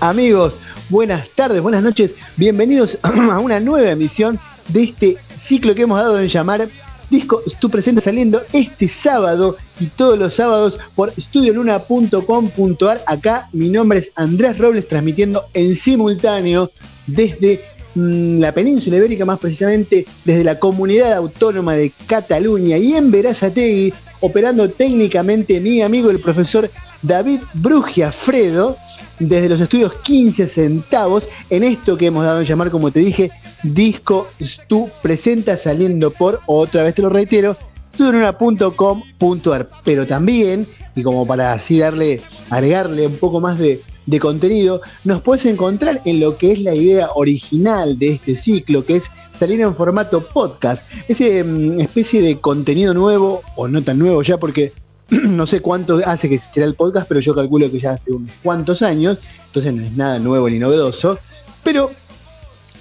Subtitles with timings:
[0.00, 0.52] Amigos,
[0.90, 6.20] buenas tardes, buenas noches, bienvenidos a una nueva emisión de este ciclo que hemos dado
[6.20, 6.68] en llamar
[7.08, 13.04] Disco Tu Presente saliendo este sábado y todos los sábados por estudioluna.com.ar.
[13.06, 16.70] Acá mi nombre es Andrés Robles transmitiendo en simultáneo
[17.06, 17.62] desde
[17.94, 22.76] mm, la península ibérica, más precisamente desde la comunidad autónoma de Cataluña.
[22.76, 26.70] Y en Verazategui, operando técnicamente mi amigo el profesor
[27.04, 28.76] David Brugiafredo
[29.18, 33.30] desde los estudios 15 centavos en esto que hemos dado a llamar, como te dije,
[33.62, 37.56] Disco Stu presenta saliendo por, otra vez te lo reitero,
[37.92, 39.68] studionuna.com.ar.
[39.84, 45.20] Pero también, y como para así darle, agregarle un poco más de, de contenido, nos
[45.20, 49.60] puedes encontrar en lo que es la idea original de este ciclo, que es salir
[49.60, 50.86] en formato podcast.
[51.06, 54.72] Esa mm, especie de contenido nuevo, o no tan nuevo ya, porque
[55.10, 58.32] no sé cuánto hace que existirá el podcast, pero yo calculo que ya hace unos
[58.42, 61.18] cuantos años, entonces no es nada nuevo ni novedoso,
[61.62, 61.90] pero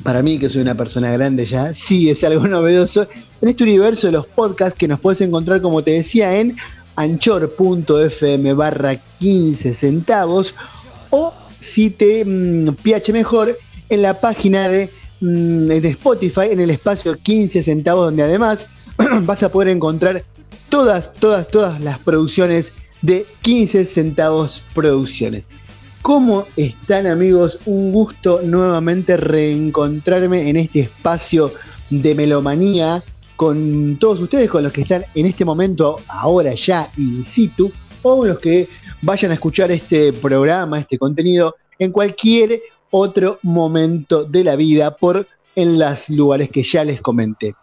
[0.01, 3.07] para mí, que soy una persona grande ya, sí es algo novedoso.
[3.41, 6.57] En este universo de los podcasts que nos puedes encontrar, como te decía, en
[6.95, 10.53] anchor.fm barra 15 centavos
[11.09, 13.57] o si te mm, piache mejor
[13.89, 14.89] en la página de,
[15.21, 18.67] mm, de Spotify en el espacio 15 centavos donde además
[19.21, 20.23] vas a poder encontrar
[20.69, 22.71] todas, todas, todas las producciones
[23.01, 25.43] de 15 centavos producciones.
[26.01, 27.59] ¿Cómo están amigos?
[27.65, 31.51] Un gusto nuevamente reencontrarme en este espacio
[31.89, 33.03] de melomanía
[33.35, 37.71] con todos ustedes, con los que están en este momento, ahora ya in situ,
[38.01, 38.67] o los que
[39.01, 42.61] vayan a escuchar este programa, este contenido, en cualquier
[42.91, 45.25] otro momento de la vida por
[45.55, 47.55] en los lugares que ya les comenté.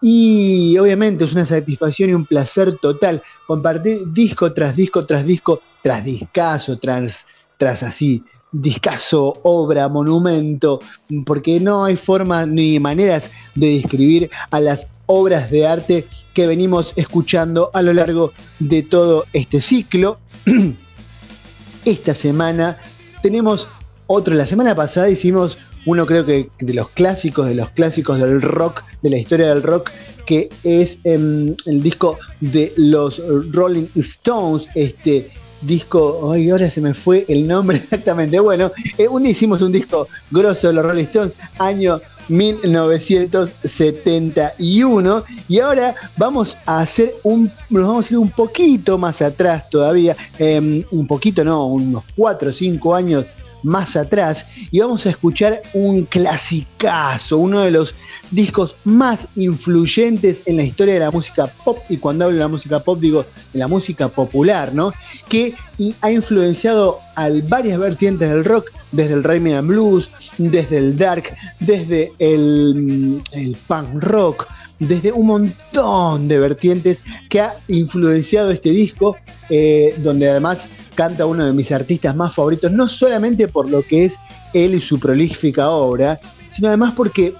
[0.00, 5.60] Y obviamente es una satisfacción y un placer total compartir disco tras disco tras disco,
[5.82, 7.24] tras discazo, tras,
[7.56, 8.22] tras así,
[8.52, 10.80] discazo, obra, monumento,
[11.26, 16.92] porque no hay forma ni maneras de describir a las obras de arte que venimos
[16.96, 20.18] escuchando a lo largo de todo este ciclo.
[21.84, 22.78] Esta semana
[23.22, 23.68] tenemos
[24.06, 28.42] otro, la semana pasada hicimos uno creo que de los clásicos, de los clásicos del
[28.42, 29.90] rock, de la historia del rock,
[30.26, 33.22] que es em, el disco de los
[33.52, 35.30] Rolling Stones, este
[35.62, 40.08] disco, ay, ahora se me fue el nombre exactamente, bueno, eh, un hicimos un disco
[40.30, 48.10] grosso de los Rolling Stones, año 1971 y ahora vamos a hacer un nos vamos
[48.10, 52.94] a ir un poquito más atrás todavía em, un poquito no unos 4 o 5
[52.94, 53.24] años
[53.62, 57.94] más atrás y vamos a escuchar un clasicazo, uno de los
[58.30, 62.48] discos más influyentes en la historia de la música pop y cuando hablo de la
[62.48, 64.92] música pop digo de la música popular, ¿no?
[65.28, 65.54] Que
[66.00, 71.34] ha influenciado a varias vertientes del rock, desde el rhythm and blues, desde el dark,
[71.60, 74.46] desde el, el punk rock,
[74.78, 79.16] desde un montón de vertientes que ha influenciado este disco,
[79.50, 84.06] eh, donde además canta uno de mis artistas más favoritos, no solamente por lo que
[84.06, 84.16] es
[84.52, 87.34] él y su prolífica obra, sino además porque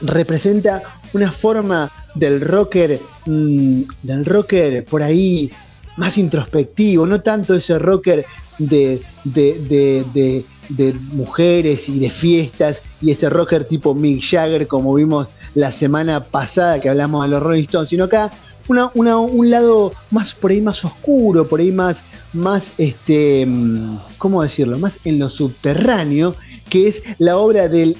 [0.00, 5.50] representa una forma del rocker, mm, del rocker por ahí
[5.96, 8.24] más introspectivo, no tanto ese rocker
[8.58, 15.28] de, de, de, mujeres y de fiestas y ese rocker tipo Mick Jagger como vimos
[15.54, 18.30] la semana pasada que hablamos de los Rolling Stones, sino acá
[18.68, 24.78] un lado más por ahí más oscuro, por ahí más, más este, mm, ¿cómo decirlo?
[24.78, 26.36] Más en lo subterráneo,
[26.68, 27.96] que es la obra del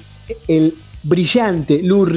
[0.47, 2.07] el brillante Lou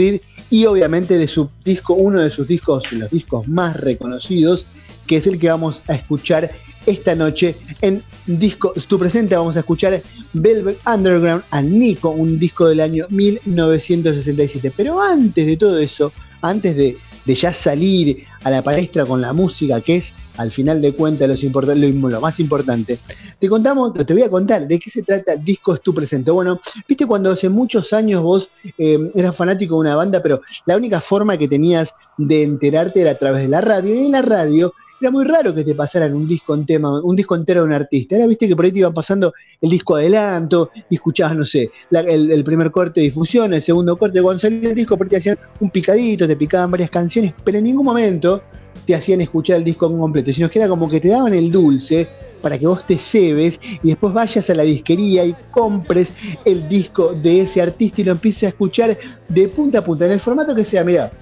[0.50, 4.66] y obviamente de su disco, uno de sus discos, los discos más reconocidos,
[5.06, 6.50] que es el que vamos a escuchar
[6.86, 10.02] esta noche en disco tu presente vamos a escuchar
[10.32, 14.72] Velvet Underground a Nico, un disco del año 1967.
[14.76, 16.96] Pero antes de todo eso, antes de
[17.34, 22.20] ya salir a la palestra con la música, que es al final de cuentas lo,
[22.20, 22.98] más importante,
[23.38, 26.30] te contamos, te voy a contar de qué se trata Disco es tu presente.
[26.30, 28.48] Bueno, viste cuando hace muchos años vos
[28.78, 33.12] eh, eras fanático de una banda, pero la única forma que tenías de enterarte era
[33.12, 34.72] a través de la radio, y en la radio
[35.04, 37.74] era muy raro que te pasaran un disco en tema, un disco entero de un
[37.74, 38.16] artista.
[38.16, 41.70] Era, viste que por ahí te iban pasando el disco adelanto y escuchabas, no sé,
[41.90, 44.22] el, primer corte de difusión, el segundo corte.
[44.22, 47.58] Cuando salía el disco, por ahí te hacían un picadito, te picaban varias canciones, pero
[47.58, 48.42] en ningún momento
[48.86, 52.08] te hacían escuchar el disco completo, sino que era como que te daban el dulce
[52.40, 56.14] para que vos te cebes y después vayas a la disquería y compres
[56.46, 58.96] el disco de ese artista y lo empieces a escuchar
[59.28, 61.12] de punta a punta, en el formato que sea, mira,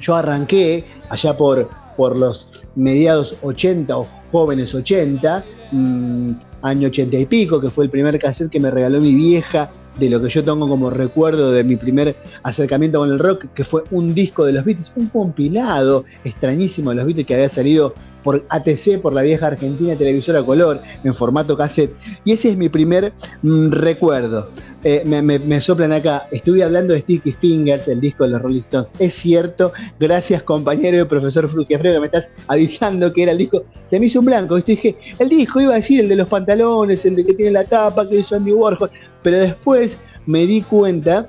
[0.00, 2.48] yo arranqué allá por por los
[2.80, 6.30] mediados 80 o jóvenes 80, mm,
[6.62, 10.10] año ochenta y pico, que fue el primer cassette que me regaló mi vieja de
[10.10, 13.84] lo que yo tengo como recuerdo de mi primer acercamiento con el rock, que fue
[13.90, 17.94] un disco de los Beatles, un compilado extrañísimo de los Beatles que había salido
[18.24, 21.94] por ATC, por la vieja Argentina televisora color, en formato cassette.
[22.24, 23.12] Y ese es mi primer
[23.42, 24.48] mm, recuerdo.
[24.82, 28.88] Eh, me, soplan acá, estuve hablando de Sticky Fingers, el disco de los Rolling Stones.
[28.98, 33.62] Es cierto, gracias compañero y profesor Fruquiafrego, me estás avisando que era el disco.
[33.90, 37.04] Se me hizo un blanco, dije, el disco iba a decir el de los pantalones,
[37.04, 38.90] el de que tiene la tapa, que hizo Andy Warhol.
[39.22, 41.28] Pero después me di cuenta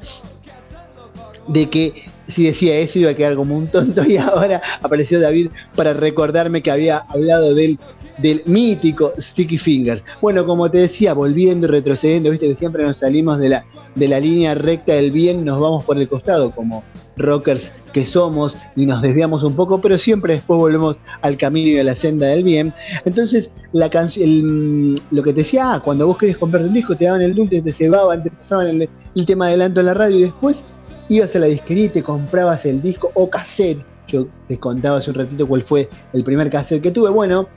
[1.48, 5.50] de que si decía eso iba a quedar como un tonto y ahora apareció David
[5.76, 7.78] para recordarme que había hablado del,
[8.18, 10.04] del mítico Sticky Fingers.
[10.22, 13.66] Bueno, como te decía, volviendo y retrocediendo, viste que siempre nos salimos de la,
[13.96, 16.84] de la línea recta del bien, nos vamos por el costado como
[17.18, 21.80] rockers que somos y nos desviamos un poco, pero siempre después volvemos al camino y
[21.80, 22.74] a la senda del bien.
[23.06, 27.06] Entonces, la canción, lo que te decía, ah, cuando vos querés comprar un disco, te
[27.06, 30.24] daban el dulce, te cebaban, te pasaban el, el tema adelanto en la radio y
[30.24, 30.64] después
[31.10, 33.84] ibas a la disquería y te comprabas el disco o cassette.
[34.08, 37.10] Yo te contaba hace un ratito cuál fue el primer cassette que tuve.
[37.10, 37.48] Bueno,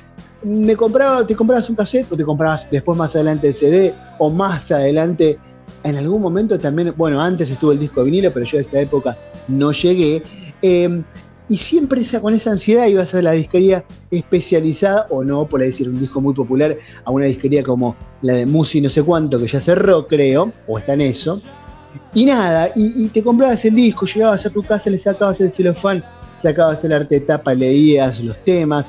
[0.45, 4.31] me compraba, te comprabas un cassette o te comprabas después más adelante el CD o
[4.31, 5.39] más adelante
[5.83, 8.81] en algún momento también, bueno, antes estuvo el disco de vinilo, pero yo a esa
[8.81, 9.17] época
[9.49, 10.23] no llegué.
[10.63, 11.05] Em,
[11.47, 15.89] y siempre esa, con esa ansiedad ibas a la disquería especializada, o no, por decir,
[15.89, 19.47] un disco muy popular, a una disquería como la de Musi no sé cuánto, que
[19.47, 21.41] ya cerró, creo, o está en eso.
[22.15, 26.03] Y nada, y, te comprabas el disco, llegabas a tu casa, le sacabas el celofán,
[26.37, 28.85] sacabas el arte de tapa, leías los temas.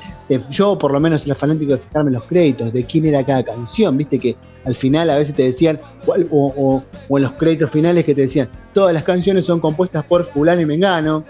[0.50, 3.98] yo, por lo menos, era fanático de fijarme los créditos, de quién era cada canción,
[3.98, 8.22] viste que al final a veces te decían, o, en los créditos finales que te
[8.22, 11.24] decían, todas las canciones son compuestas por Fulano y Mengano,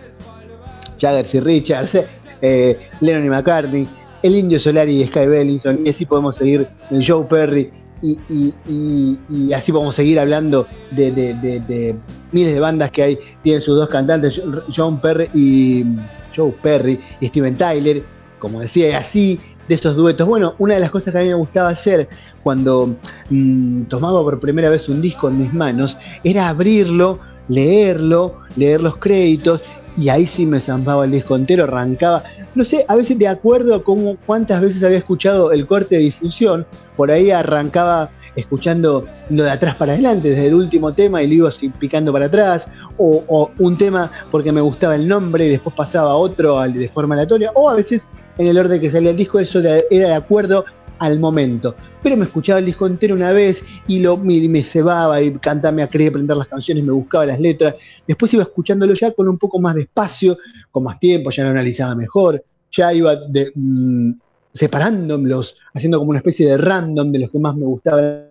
[0.99, 1.99] Jaggers y Richards,
[2.41, 3.87] eh, Lennon y McCartney,
[4.23, 7.69] El Indio Solari y Sky Bellington, y así podemos seguir en Joe Perry
[8.01, 11.95] y, así podemos seguir hablando de,
[12.31, 14.41] miles de bandas que hay, tienen sus dos cantantes,
[14.75, 15.85] John Perry y
[16.35, 18.03] Joe Perry y Steven Tyler,
[18.39, 20.27] como decía, así de esos duetos.
[20.27, 22.07] Bueno, una de las cosas que a mí me gustaba hacer
[22.43, 22.95] cuando
[23.29, 28.97] mm, tomaba por primera vez un disco en mis manos era abrirlo, leerlo, leer los
[28.97, 29.61] créditos
[29.97, 32.23] y ahí sí me zampaba el disco entero, arrancaba
[32.55, 36.01] no sé, a veces de acuerdo a cómo, cuántas veces había escuchado el corte de
[36.01, 36.65] difusión,
[36.95, 41.33] por ahí arrancaba escuchando lo de atrás para adelante, desde el último tema y lo
[41.33, 41.49] iba
[41.79, 42.67] picando para atrás,
[42.97, 47.15] o, un tema porque me gustaba el nombre y después pasaba a otro de forma
[47.15, 48.05] aleatoria, o a veces
[48.37, 50.65] en el orden que salía el disco, eso era de acuerdo
[51.05, 51.75] al momento.
[52.01, 55.83] Pero me escuchaba el disco entero una vez y lo, me, cebaba y cantaba, me
[55.83, 57.75] aprender las canciones, me buscaba las letras.
[58.07, 60.37] Después iba escuchándolo ya con un poco más de espacio,
[60.71, 64.11] con más tiempo, ya lo analizaba mejor, ya iba de, mm,
[64.53, 68.25] separándolos, haciendo como una especie de random de los que más me gustaban.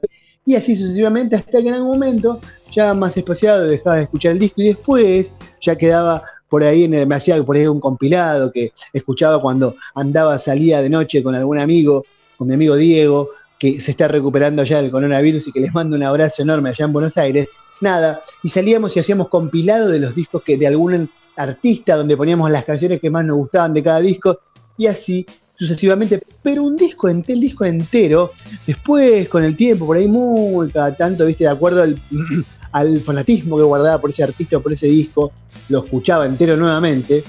[0.47, 2.41] Y así sucesivamente hasta que en algún momento,
[2.73, 7.09] ya más espaciado, dejaba de escuchar el disco y después ya quedaba por ahí, en
[7.09, 11.59] me hacía por ahí un compilado que escuchaba cuando andaba, salía de noche con algún
[11.59, 12.05] amigo
[12.37, 15.97] con mi amigo Diego, que se está recuperando ya del coronavirus y que les mando
[15.97, 17.49] un abrazo enorme allá en Buenos Aires.
[17.81, 22.51] Nada, y salíamos y hacíamos compilado de los discos que de algún artista, donde poníamos
[22.51, 24.39] las canciones que más nos gustaban de cada disco,
[24.77, 25.27] y así
[25.57, 28.33] sucesivamente, pero un disco, el disco entero,
[28.67, 31.99] después con el tiempo, por ahí muy cada tanto, viste, de acuerdo al,
[32.73, 35.33] al fanatismo que guardaba por ese artista o por ese disco,
[35.69, 37.23] lo escuchaba entero nuevamente.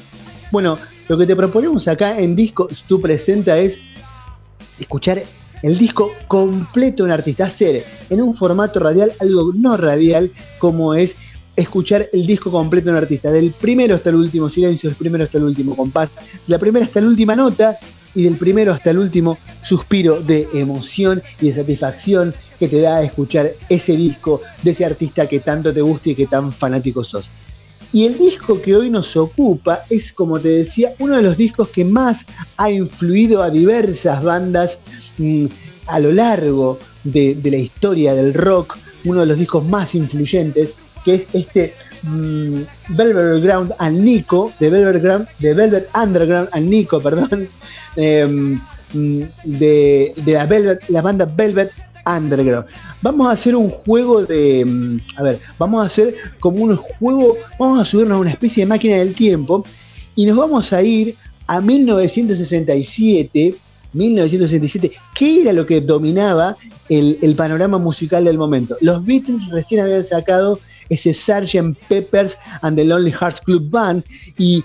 [0.52, 3.78] Bueno, lo que te proponemos acá en Disco Tu Presenta es
[4.80, 5.24] escuchar
[5.64, 10.94] el disco completo de un artista, hacer en un formato radial algo no radial como
[10.94, 11.16] es
[11.56, 15.24] escuchar el disco completo de un artista, del primero hasta el último silencio, del primero
[15.24, 17.78] hasta el último compás, de la primera hasta la última nota
[18.14, 23.04] y del primero hasta el último suspiro de emoción y de satisfacción que te da
[23.04, 27.30] escuchar ese disco de ese artista que tanto te gusta y que tan fanático sos.
[27.92, 31.70] Y el disco que hoy nos ocupa es, como te decía, uno de los discos
[31.70, 32.26] que más
[32.58, 34.78] ha influido a diversas bandas
[35.18, 35.46] mm,
[35.88, 40.72] a lo largo de, la historia del rock, uno de los discos más influyentes,
[41.04, 41.74] que es este
[42.04, 47.48] mm, Velvet Ground and Nico, de Velvet, Ground, de Velvet Underground and Nico, perdón,
[47.96, 48.60] em,
[48.94, 51.72] mm, de, de la, Velvet, la banda Velvet
[52.06, 52.68] Underground.
[53.02, 54.64] Vamos a hacer un juego de.
[54.66, 57.38] Mm, a ver, vamos a hacer como un juego.
[57.60, 59.66] Vamos a subirnos a una especie de máquina del tiempo
[60.16, 61.16] y nos vamos a ir
[61.48, 63.56] a 1967.
[63.94, 66.58] 1967, ¿qué era lo que dominaba
[66.90, 68.76] el, el panorama musical del momento?
[68.82, 70.60] Los Beatles recién habían sacado
[70.90, 71.78] ese Sgt.
[71.88, 74.04] Peppers and the Lonely Hearts Club Band
[74.38, 74.64] y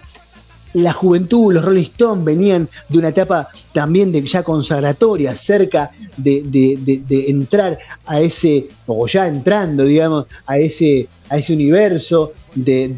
[0.75, 7.25] la juventud, los Rolling Stones venían de una etapa también de ya consagratoria, cerca de,
[7.29, 12.95] entrar a ese, o ya entrando, digamos, a ese, a ese universo del,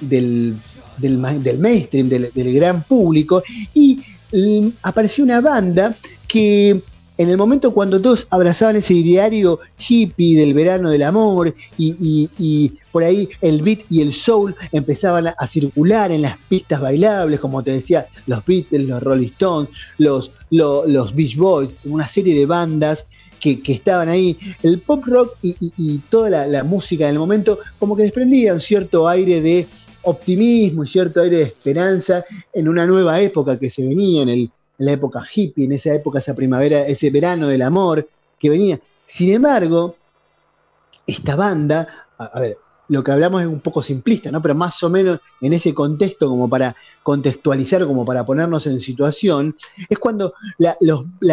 [0.00, 4.00] del, mainstream, del, gran público, y
[4.32, 5.94] mm, apareció una banda
[6.26, 6.82] que
[7.18, 13.04] en el momento cuando todos abrazaban ese ideario hippie del verano del amor y, por
[13.04, 17.72] ahí el beat y el soul empezaban a, circular en las pistas bailables, como te
[17.72, 20.30] decía, los Beatles, los Rolling Stones, los,
[21.14, 23.06] Beach Boys, una serie de bandas
[23.40, 27.96] que, estaban ahí, el pop rock y, toda la, la, música en el momento como
[27.96, 29.66] que desprendía un cierto aire de
[30.02, 34.50] optimismo y cierto aire de esperanza en una nueva época que se venía en el
[34.78, 38.80] en la época hippie, en esa época, esa primavera, ese verano del amor que venía.
[39.06, 39.96] Sin embargo,
[41.06, 44.42] esta banda, a, ver, lo que hablamos es un poco simplista, ¿no?
[44.42, 49.56] Pero más o menos en ese contexto, como para contextualizar, como para ponernos en situación,
[49.88, 50.76] es cuando la,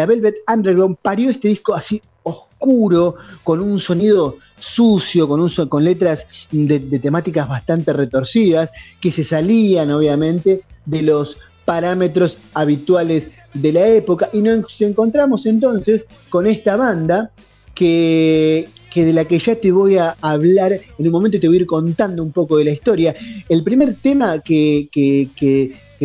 [0.06, 6.26] Velvet Underground parió este disco así oscuro, con un sonido sucio, con, un, con letras
[6.50, 8.70] de, temáticas bastante retorcidas,
[9.00, 16.06] que se salían obviamente de los parámetros habituales de la época y nos encontramos entonces
[16.28, 17.30] con esta banda
[17.74, 21.60] que, de la que ya te voy a hablar, en un momento te voy a
[21.60, 23.14] ir contando un poco de la historia.
[23.48, 24.88] El primer tema que,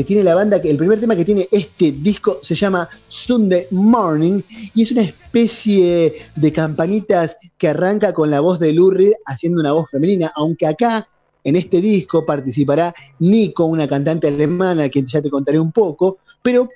[0.07, 4.41] tiene la banda, el primer tema que tiene este disco se llama Sunday Morning
[4.73, 9.73] y es una especie de campanitas que arranca con la voz de Lurie haciendo una
[9.73, 11.07] voz femenina, aunque acá
[11.43, 16.69] en este disco participará Nico, una cantante alemana, que ya te contaré un poco, pero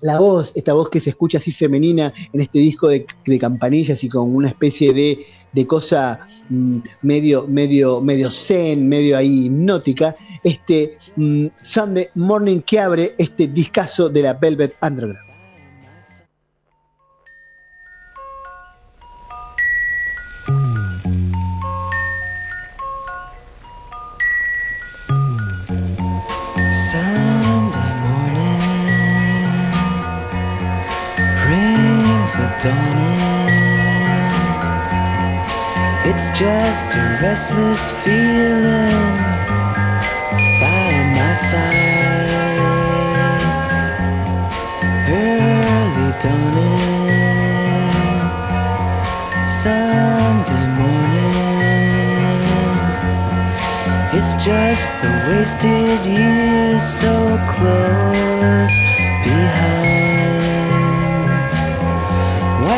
[0.00, 3.06] la voz, esta voz que se escucha así femenina en este disco de,
[3.38, 10.14] campanillas y con una especie de, cosa mm, medio, medio, medio zen, medio ahí hipnótica,
[10.44, 15.25] este mm, Sunday Morning que abre este discazo de la Velvet Underground.
[32.62, 33.26] Dawning.
[36.08, 39.16] It's just a restless feeling
[40.60, 41.84] by my side.
[45.08, 47.90] Early dawning,
[49.46, 51.26] Sunday morning.
[54.16, 57.14] It's just the wasted years so
[57.48, 58.74] close
[59.24, 59.85] behind.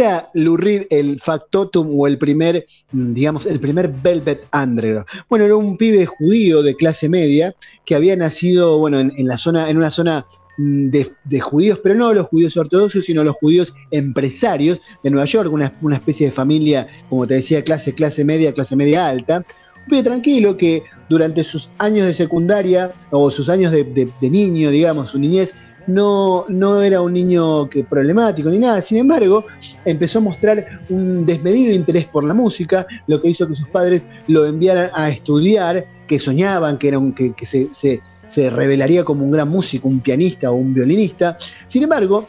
[0.00, 5.06] era Lou Reed, el factotum o el primer, mm, digamos, el primer Velvet Underground?
[5.28, 9.68] Bueno, era un pibe judío de clase media que había nacido, bueno, en, la zona,
[9.70, 10.26] en una zona
[10.58, 15.52] mm, de, judíos, pero no los judíos ortodoxos, sino los judíos empresarios de Nueva York,
[15.52, 19.44] una, especie de familia, como te decía, clase, clase media, clase media alta.
[19.84, 25.10] Un pibe tranquilo que durante sus años de secundaria o sus años de niño, digamos,
[25.10, 25.54] su niñez,
[25.86, 29.44] no, no era un niño que problemático ni nada, sin embargo,
[29.84, 34.04] empezó a mostrar un desmedido interés por la música, lo que hizo que sus padres
[34.26, 39.88] lo enviaran a estudiar, que soñaban que, un, que, se, revelaría como un gran músico,
[39.88, 41.36] un pianista o un violinista.
[41.68, 42.28] Sin embargo,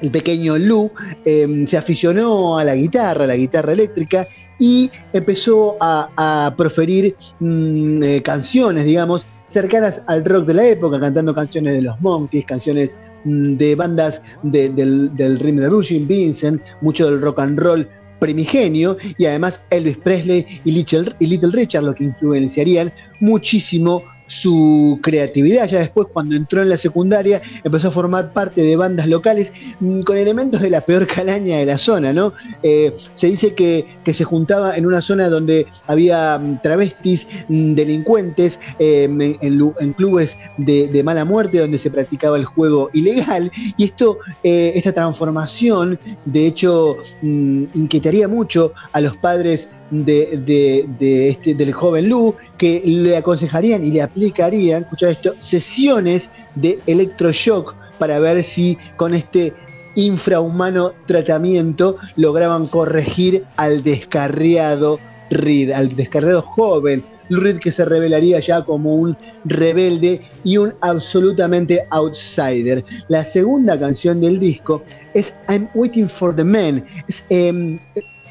[0.00, 0.90] el pequeño Lou
[1.24, 8.02] em, se aficionó a la guitarra, a la guitarra eléctrica, y empezó a, proferir mm,
[8.02, 12.96] eh, canciones, digamos, cercanas al rock de la época, cantando canciones de los Monkeys, canciones
[13.24, 14.74] mm, de bandas del,
[15.14, 17.88] del ritmo de Rushing, Vincent, mucho del rock and roll
[18.18, 24.98] primigenio y además Elvis Presley y Little, y Little Richard lo que influenciarían muchísimo su
[25.02, 25.68] creatividad.
[25.68, 30.02] Ya después, cuando entró en la secundaria, empezó a formar parte de bandas locales mm,
[30.02, 32.32] con elementos de la peor calaña de la zona, ¿no?
[32.62, 38.58] Eh, se dice que, se juntaba en una zona donde había mm, travestis, mm, delincuentes,
[38.78, 43.50] em, en, clubes de, mala muerte, donde se practicaba el juego ilegal.
[43.76, 51.72] Y esto, eh, esta transformación, de hecho, inquietaría mucho a los padres de, este, del
[51.72, 58.42] joven Lu, que le aconsejarían y le aplicarían, escucha esto, sesiones de electroshock para ver
[58.44, 59.54] si con este
[59.94, 64.98] infrahumano tratamiento lograban corregir al descarriado
[65.30, 71.86] Reed, al descarriado joven Reed que se revelaría ya como un rebelde y un absolutamente
[71.90, 72.84] outsider.
[73.08, 74.82] La segunda canción del disco
[75.14, 76.84] es I'm Waiting for the Man.
[77.28, 77.78] Em,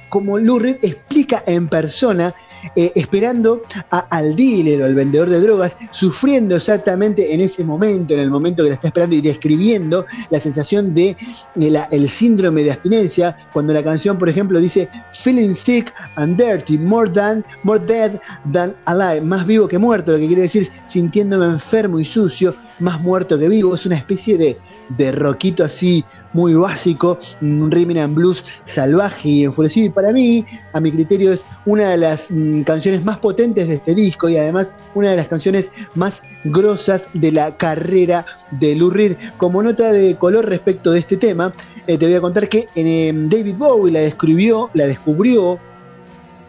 [0.10, 2.34] como Lurid explica en persona,
[2.76, 8.22] eh, esperando al dealer o al vendedor de drogas, sufriendo exactamente en ese momento, en
[8.22, 12.72] el momento que la está esperando y describiendo la sensación de eh, el síndrome de
[12.72, 18.20] abstinencia, cuando la canción, por ejemplo, dice Feeling sick and dirty, more than, more dead
[18.52, 23.02] than alive, más vivo que muerto, lo que quiere decir sintiéndome enfermo y sucio, más
[23.02, 24.58] muerto que vivo, es una especie de
[24.90, 29.88] de rockito así muy básico, un rhythm and blues salvaje y enfurecido.
[29.88, 33.76] Y para mí, a mi criterio, es una de las mm, canciones más potentes de
[33.76, 38.90] este disco y además una de las canciones más grosas de la carrera de Lou
[38.90, 39.16] Reed.
[39.38, 41.54] Como nota de color respecto de este tema,
[41.88, 45.60] eh, te voy a contar que em, David Bowie la describió, la descubrió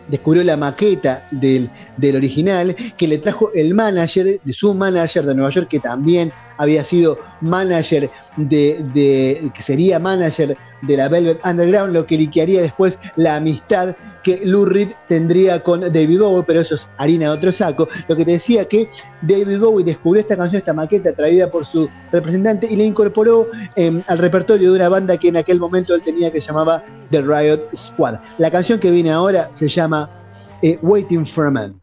[0.08, 5.34] descubrió la maqueta del, del, original, que le trajo el manager de su manager de
[5.34, 11.94] Nueva York, que también había sido manager de, que sería manager de la Velvet Underground,
[11.94, 16.74] lo que liquearía después la amistad que Lou Reed tendría con David Bowie, pero eso
[16.74, 17.88] es harina de otro saco.
[18.08, 18.90] Lo que te decía que
[19.22, 24.02] David Bowie descubrió esta canción, esta maqueta traída por su representante y la incorporó em,
[24.06, 27.68] al repertorio de una banda que en aquel momento él tenía que llamaba The Riot
[27.76, 28.16] Squad.
[28.38, 30.10] La canción que viene ahora se llama
[30.62, 31.80] eh, Waiting for a Man.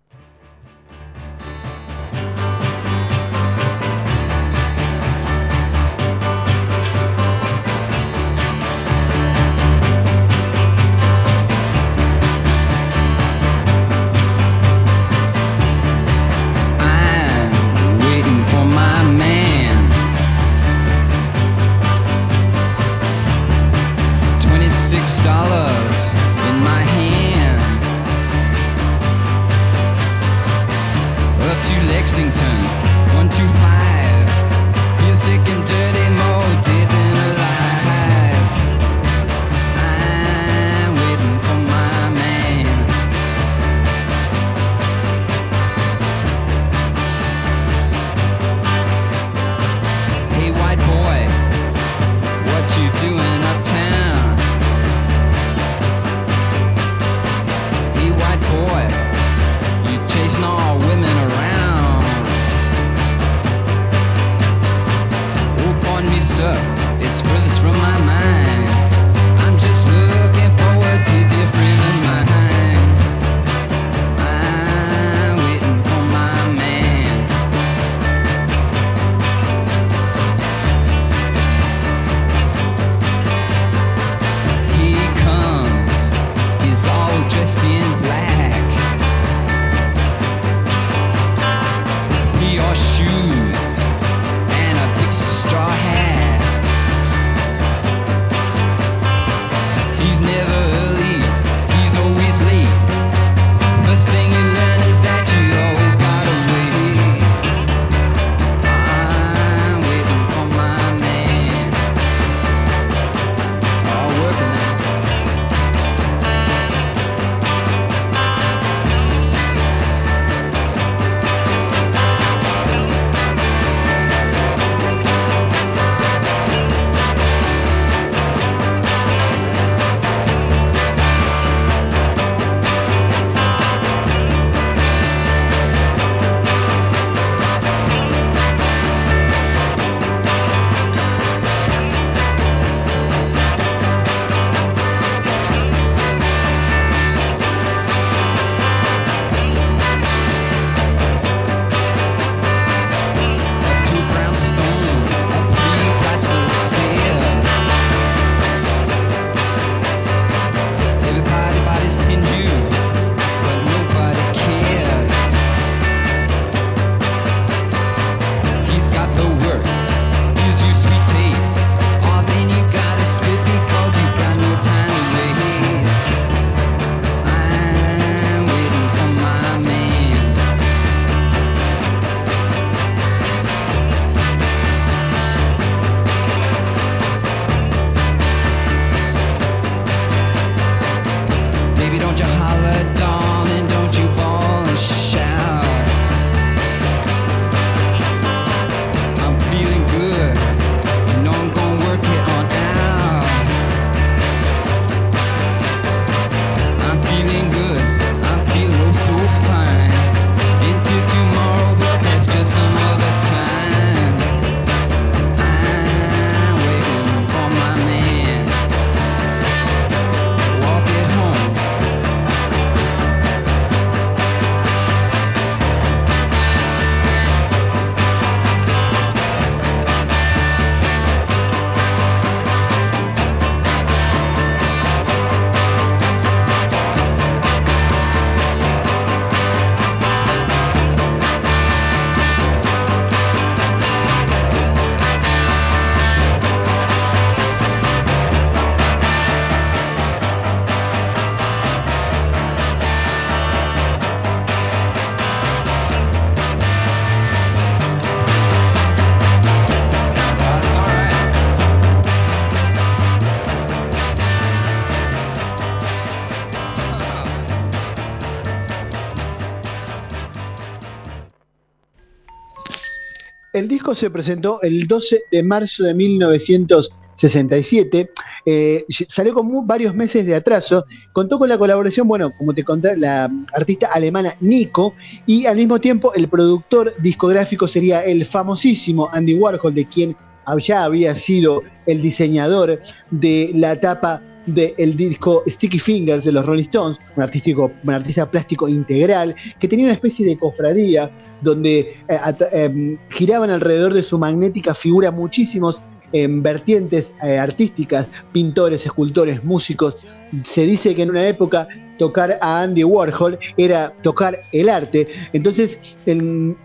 [273.63, 278.10] El disco se presentó el 12 de marzo de 1967.
[278.45, 280.84] Eh, salió con varios meses de atraso.
[281.13, 284.95] Contó con la colaboración, bueno, como te conté, la artista alemana Nico.
[285.26, 290.13] Y al mismo tiempo, el productor discográfico sería el famosísimo Andy Warhol, de quien
[290.62, 296.63] ya había sido el diseñador de la tapa del disco Sticky Fingers de los Rolling
[296.63, 301.10] Stones, un, artístico, un artista plástico integral que tenía una especie de cofradía
[301.41, 302.19] donde eh,
[302.51, 305.82] em, giraban alrededor de su magnética figura muchísimos
[306.13, 310.06] en vertientes eh, artísticas, pintores, escultores, músicos.
[310.45, 311.67] Se dice que en una época
[312.04, 315.08] tocar a Andy Warhol era tocar el arte.
[315.32, 315.80] Entonces,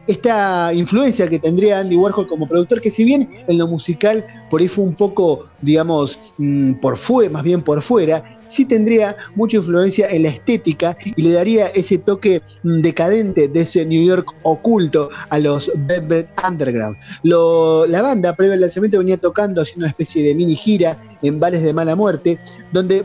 [0.09, 4.61] esta influencia que tendría Andy Warhol como productor, que si bien en lo musical por
[4.61, 9.59] ahí fue un poco, digamos, mm, por fuera, más bien por fuera, sí tendría mucha
[9.59, 14.27] influencia en la estética y le daría ese toque mm, decadente de ese New York
[14.42, 16.96] oculto a los Velvet Underground.
[17.22, 21.62] la banda, previo al lanzamiento, venía tocando, haciendo una especie de mini gira en bares
[21.62, 22.40] de mala muerte,
[22.72, 23.05] donde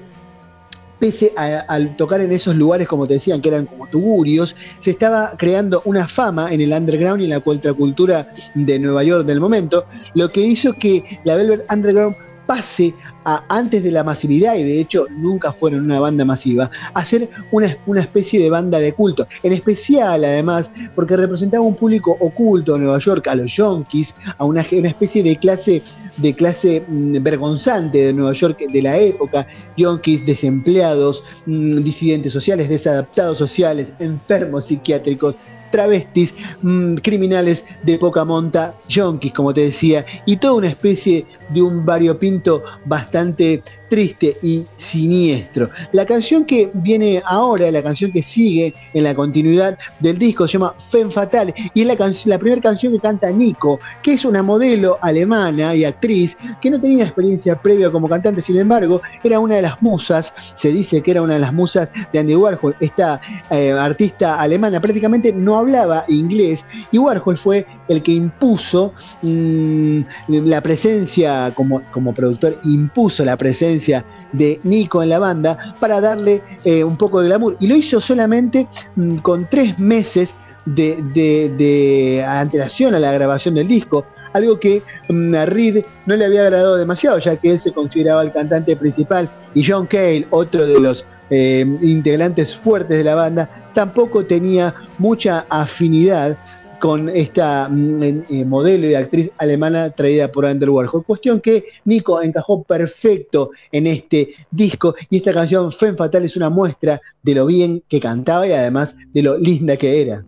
[1.03, 5.33] pese al tocar en esos lugares, como te decían, que eran como tuburios, se estaba
[5.37, 9.85] creando una fama en el underground y en la contracultura de Nueva York del momento,
[10.13, 12.93] lo que hizo que la Velvet Underground pase
[13.25, 17.29] a, antes de la masividad, y de hecho nunca fueron una banda masiva, a ser
[17.51, 19.27] una, una especie de banda de culto.
[19.43, 24.45] En especial, además, porque representaba un público oculto en Nueva York, a los Yonkis, a
[24.45, 25.84] una, una especie de clase
[26.17, 32.69] de clase mm, vergonzante de Nueva York de la época, yonkis, desempleados, mm, disidentes sociales,
[32.69, 35.36] desadaptados sociales, enfermos psiquiátricos,
[35.73, 41.63] travestis, mm, criminales de poca monta, yonkis, como te decía, y toda una especie de
[41.63, 45.69] un variopinto bastante triste y siniestro.
[45.91, 50.53] La canción que viene ahora, la canción que sigue en la continuidad del disco, se
[50.53, 54.41] llama Fen Fatal y es la, la primera canción que canta Nico, que es una
[54.41, 59.58] modelo alemana y actriz que no tenía experiencia previa como cantante, sin embargo, era una
[59.58, 63.21] de las musas, se dice que era una de las musas de Andy Warhol, esta
[63.51, 70.62] eh, artista alemana prácticamente no hablaba inglés y Warhol fue el que impuso mm, la
[70.62, 76.84] presencia como, como productor, impuso la presencia de Nico en la banda para darle eh,
[76.84, 77.56] un poco de glamour.
[77.60, 80.30] Y lo hizo solamente mm, con tres meses
[80.65, 84.06] de, antelación a la grabación del disco.
[84.34, 88.24] Algo que mm, a Reed no le había agradado demasiado, ya que él se consideraba
[88.24, 93.50] el cantante principal y John Cale, otro de los eh, integrantes fuertes de la banda,
[93.74, 96.38] tampoco tenía mucha afinidad
[96.84, 101.06] con esta mm, eh, modelo y actriz alemana traída por Ander Warhol.
[101.06, 106.50] Cuestión que Nico encajó perfecto en este disco y esta canción Femme Fatal es una
[106.50, 110.26] muestra de lo bien que cantaba y además de lo linda que era.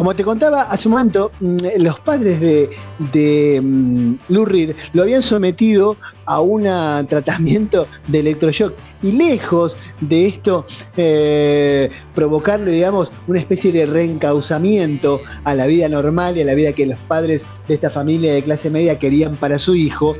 [0.00, 2.70] Como te contaba hace un momento, mm, los padres de,
[3.12, 6.62] de mm, Lou Reed lo habían sometido a un
[7.06, 8.72] tratamiento de electroshock.
[9.02, 10.64] Y lejos de esto
[10.96, 16.72] eh, provocarle, digamos, una especie de reencauzamiento a la vida normal y a la vida
[16.72, 20.16] que los padres de esta familia de clase media querían para su hijo,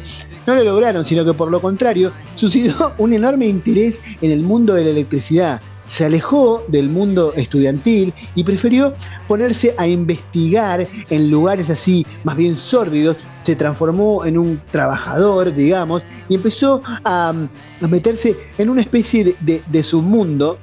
[0.46, 4.74] no lo lograron, sino que por lo contrario suscitó un enorme interés en el mundo
[4.74, 8.94] de la electricidad se alejó del mundo estudiantil y prefirió
[9.26, 13.16] ponerse a investigar en lugares así más bien sórdidos.
[13.44, 17.34] Se transformó en un trabajador, digamos, y empezó a,
[17.80, 20.58] meterse en una especie de, submundo,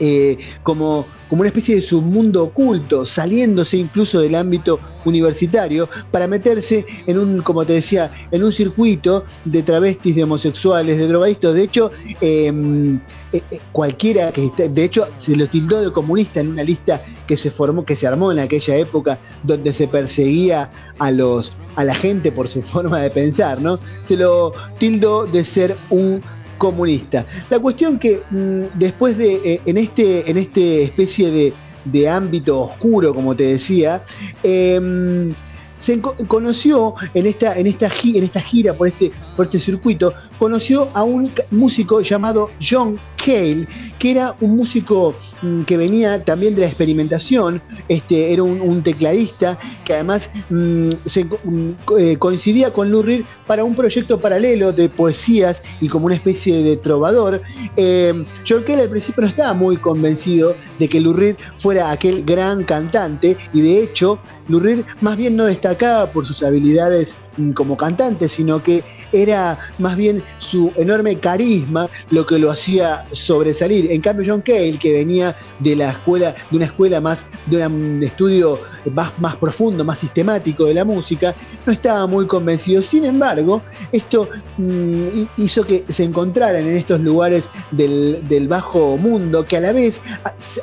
[0.00, 6.84] eh, como, como una especie de submundo oculto, saliéndose incluso del ámbito universitario para meterse
[7.06, 11.54] en un, como te decía, en un circuito de travestis, de homosexuales, de drogadictos.
[11.54, 12.96] De hecho, em,
[13.32, 17.36] eh, eh, cualquiera que de hecho se lo tildó de comunista en una lista que
[17.36, 21.94] se formó, que se armó en aquella época donde se perseguía a los a la
[21.94, 23.78] gente por su forma de pensar, ¿no?
[24.04, 26.22] Se lo tildó de ser un
[26.58, 27.26] comunista.
[27.50, 31.52] La cuestión que mm, después de eh, en este en este especie de
[31.84, 34.02] de ámbito oscuro, como te decía,
[34.42, 35.32] em,
[35.78, 40.88] se conoció en esta, en esta, en esta gira por este, por este circuito, conoció
[40.94, 43.66] a un músico llamado John Cale,
[43.98, 49.58] que era un músico mm, que venía también de la experimentación, este, era un, tecladista
[49.84, 53.04] que además mm, se, mm, eh, coincidía con Lou
[53.46, 57.40] para un proyecto paralelo de poesías y como una especie de trovador.
[57.76, 61.16] Eh, John Cale al principio no estaba muy convencido de que Lou
[61.58, 64.18] fuera aquel gran cantante y de hecho
[64.48, 64.62] Lou
[65.00, 67.14] más bien no destacaba por sus habilidades
[67.54, 73.90] como cantante, sino que era más bien su enorme carisma lo que lo hacía sobresalir.
[73.90, 78.02] En cambio, John Cale, que venía de la escuela, de una escuela más, de un
[78.02, 78.60] estudio
[78.92, 82.82] más, más profundo, más sistemático de la música, no estaba muy convencido.
[82.82, 89.56] Sin embargo, esto mm, hizo que se encontraran en estos lugares del, bajo mundo, que
[89.56, 90.00] a la vez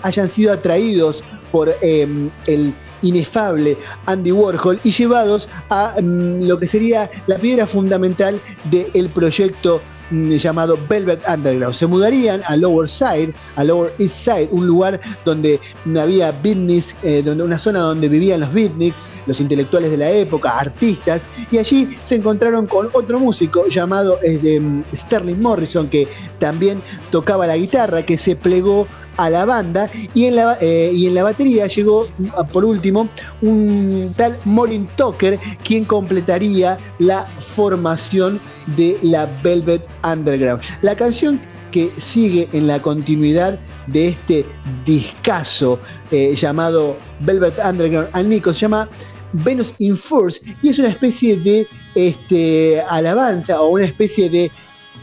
[0.04, 2.74] hayan sido atraídos por em, el
[3.04, 8.40] inefable Andy Warhol y llevados a mm, lo que sería la piedra fundamental
[8.72, 11.76] del proyecto mm, llamado Velvet Underground.
[11.76, 15.60] Se mudarían a Lower Side, a Lower East Side, un lugar donde
[16.00, 20.60] había beatniks, eh, donde, una zona donde vivían los beatniks, los intelectuales de la época,
[20.60, 26.08] artistas, y allí se encontraron con otro músico llamado eh, mm, Sterling Morrison, que
[26.40, 31.08] también tocaba la guitarra, que se plegó a la banda y en la, eh, y
[31.08, 32.08] en la batería llegó
[32.52, 33.08] por último
[33.42, 37.24] un tal Maureen Tucker quien completaría la
[37.56, 38.40] formación
[38.78, 40.62] de la Velvet Underground.
[40.82, 41.40] La canción
[41.72, 44.46] que sigue en la continuidad de este
[44.86, 45.80] discazo
[46.12, 48.88] eh, llamado Velvet Underground al Nico se llama
[49.34, 54.52] Venus in Force y es una especie de este, alabanza o una especie de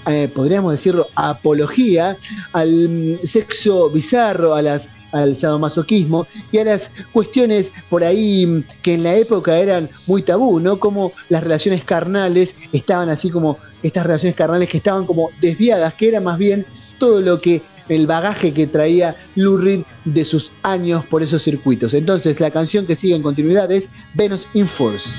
[0.07, 2.17] eh, podríamos decirlo, apología
[2.53, 9.03] al sexo bizarro, a las al sadomasoquismo y a las cuestiones por ahí que en
[9.03, 10.79] la época eran muy tabú, ¿no?
[10.79, 16.09] Como las relaciones carnales estaban así como estas relaciones carnales que estaban como desviadas, que
[16.09, 16.67] era más bien
[16.99, 21.93] todo lo que el bagaje que traía Lou Reed de sus años por esos circuitos.
[21.93, 25.11] Entonces la canción que sigue en continuidad es Venus in Force.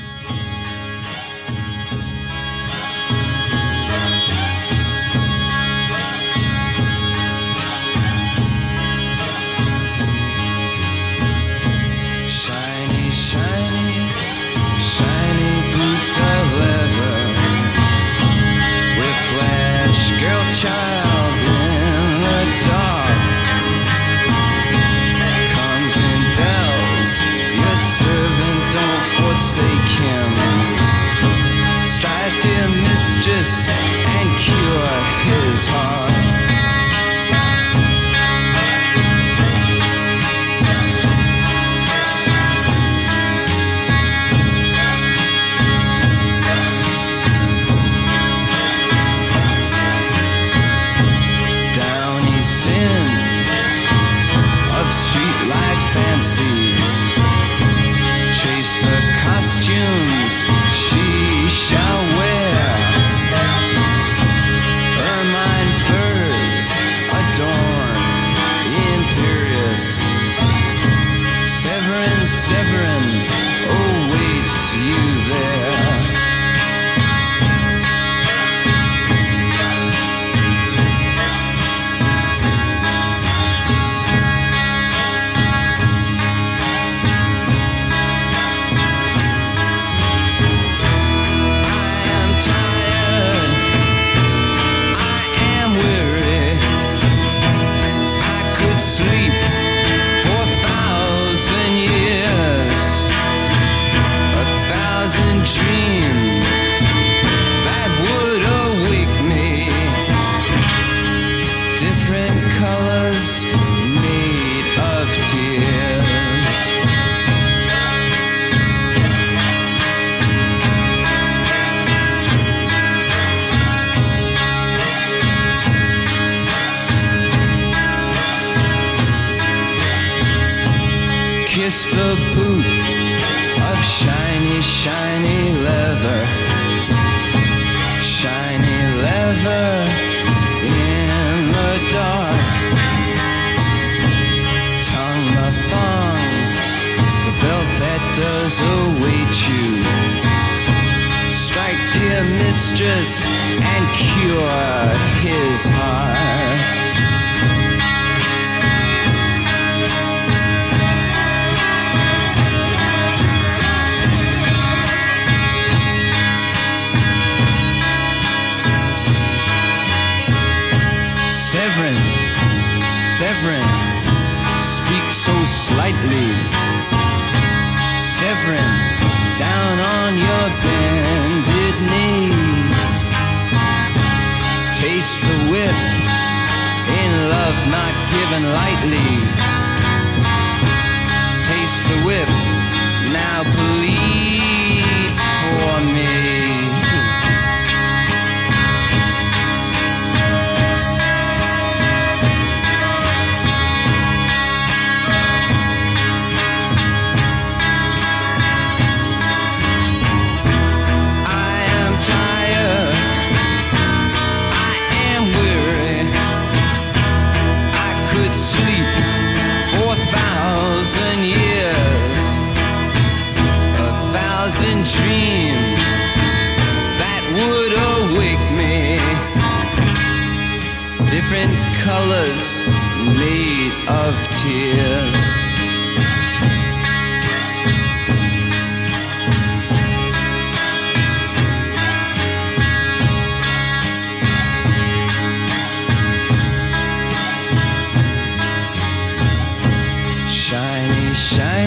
[33.68, 34.86] and cure
[35.26, 36.01] his heart.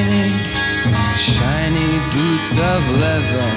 [0.04, 0.44] Shiny,
[1.16, 3.50] shiny boots of leather.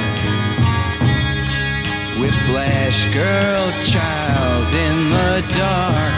[2.20, 6.14] Whiplash girl, child in the dark.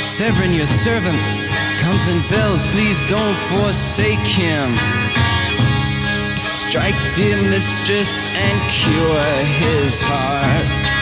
[0.00, 1.18] Severin, your servant,
[1.78, 2.66] comes in bells.
[2.68, 4.76] Please don't forsake him.
[6.26, 10.97] Strike, dear mistress, and cure his heart.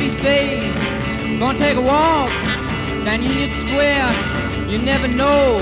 [0.00, 0.78] Be saved.
[1.38, 2.30] Gonna take a walk
[3.04, 4.10] down Union Square.
[4.66, 5.58] You never know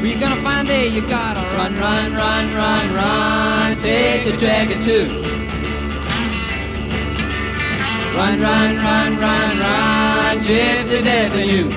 [0.00, 0.86] who you're gonna find there.
[0.86, 3.76] You gotta run, run, run, run, run.
[3.76, 5.08] Take the dragon too.
[8.16, 10.38] Run, run, run, run, run.
[10.40, 11.02] Gypsy
[11.46, 11.68] you.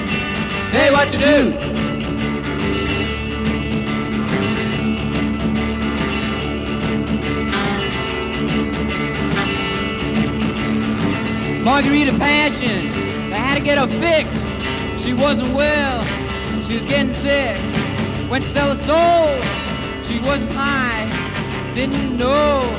[0.71, 1.60] You what to do.
[11.63, 12.89] Margarita Passion.
[13.29, 15.03] They had to get her fixed.
[15.03, 16.03] She wasn't well.
[16.63, 17.59] She was getting sick.
[18.31, 20.03] Went to sell her soul.
[20.03, 21.05] She wasn't high.
[21.75, 22.75] Didn't know.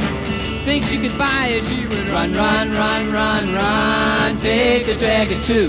[0.64, 1.64] Think she could buy it.
[1.64, 4.38] She would run, run, run, run, run.
[4.38, 5.68] Take the dragon too.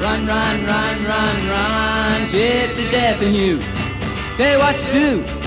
[0.00, 2.22] Run, run, run, run, run.
[2.28, 3.60] Gypsy death in you.
[4.36, 5.37] Tell you what to do.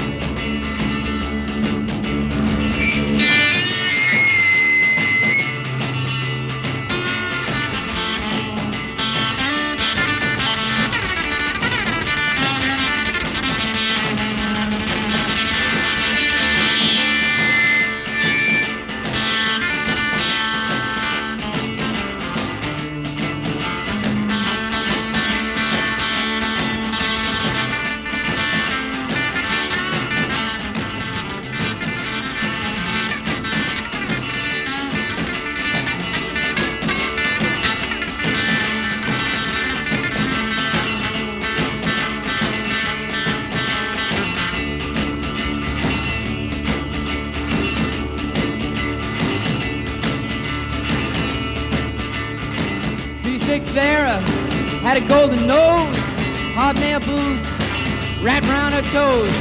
[58.81, 59.31] Her toes.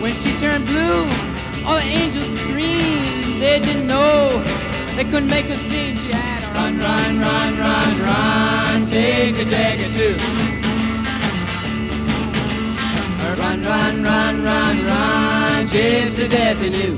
[0.00, 1.04] When she turned blue,
[1.64, 3.40] all the angels screamed.
[3.40, 4.42] They didn't know,
[4.96, 5.96] they couldn't make her sing.
[5.96, 10.16] She had a run, run, run, run, run, take a dagger too.
[13.40, 16.96] Run, run, run, run, run, chips to death in you.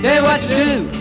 [0.00, 0.97] Tell you what to do.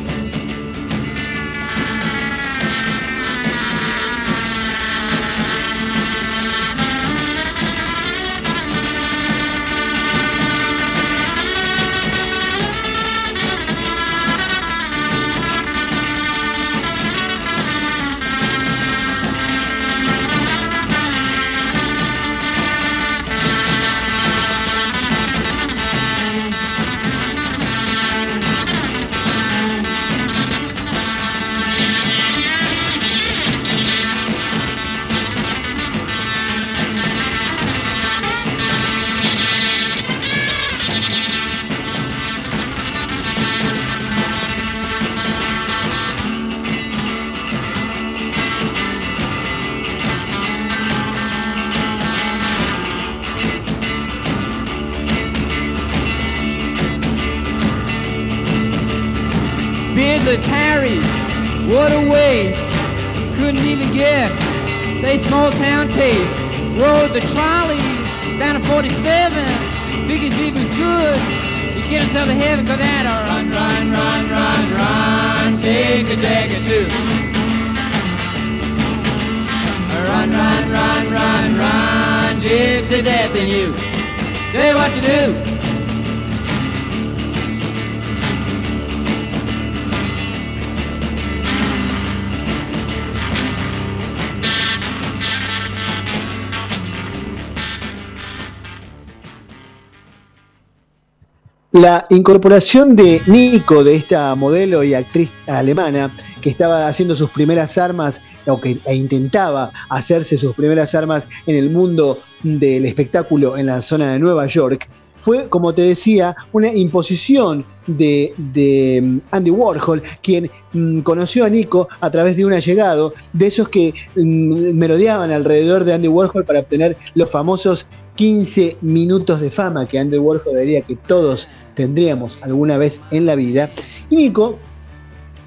[101.80, 106.12] La incorporación de Nico, de esta modelo y actriz alemana,
[106.42, 111.56] que estaba haciendo sus primeras armas, o que e intentaba hacerse sus primeras armas en
[111.56, 114.90] el mundo del espectáculo en la zona de Nueva York,
[115.22, 121.50] fue, como te decía, una imposición de, de mm, Andy Warhol, quien mm, conoció a
[121.50, 126.46] Nico a través de un allegado, de esos que mm, merodeaban alrededor de Andy Warhol
[126.46, 127.86] para obtener los famosos
[128.18, 133.36] 15 minutos de fama que Andy Warhol diría que todos tendríamos alguna vez en la
[133.36, 133.70] vida.
[134.10, 134.58] Y Nico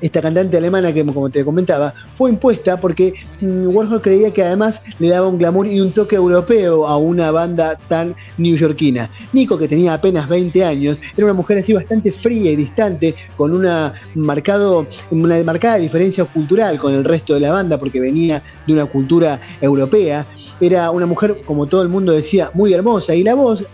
[0.01, 4.85] esta cantante alemana que, como te comentaba, fue impuesta porque mm, Warhol creía que además
[4.99, 9.11] le daba un glamour y un toque europeo a una banda tan newyorkina.
[9.33, 13.55] Nico, que tenía apenas 20 años, era una mujer así bastante fría y distante, con
[13.55, 18.73] una, marcado, una marcada diferencia cultural con el resto de la banda, porque venía de
[18.73, 20.27] una cultura europea.
[20.61, 23.65] Era una mujer, como todo el mundo decía, muy hermosa, y la voz,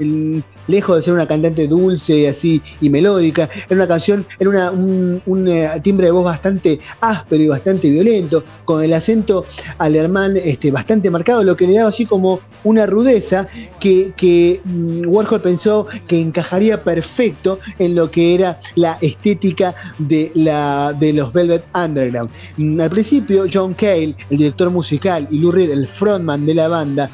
[0.68, 5.22] lejos de ser una cantante dulce y así y melódica, era una canción, era un,
[5.26, 9.44] un eh, timbre de voz bastante áspero y bastante violento, con el acento
[9.78, 13.46] alemán este, bastante marcado, lo que le daba así como una rudeza
[13.80, 20.92] que, mm, Warhol pensó que encajaría perfecto en lo que era la estética de, la,
[20.92, 22.30] de los Velvet Underground.
[22.56, 26.68] Mm, al principio, John Cale, el director musical, y Lou Reed, el frontman de la
[26.68, 27.10] banda,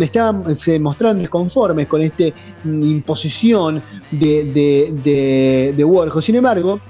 [0.00, 2.24] estaban, se mostraron desconformes con esta
[2.64, 6.22] imposición de, de, de, de Warhol.
[6.22, 6.80] Sin embargo,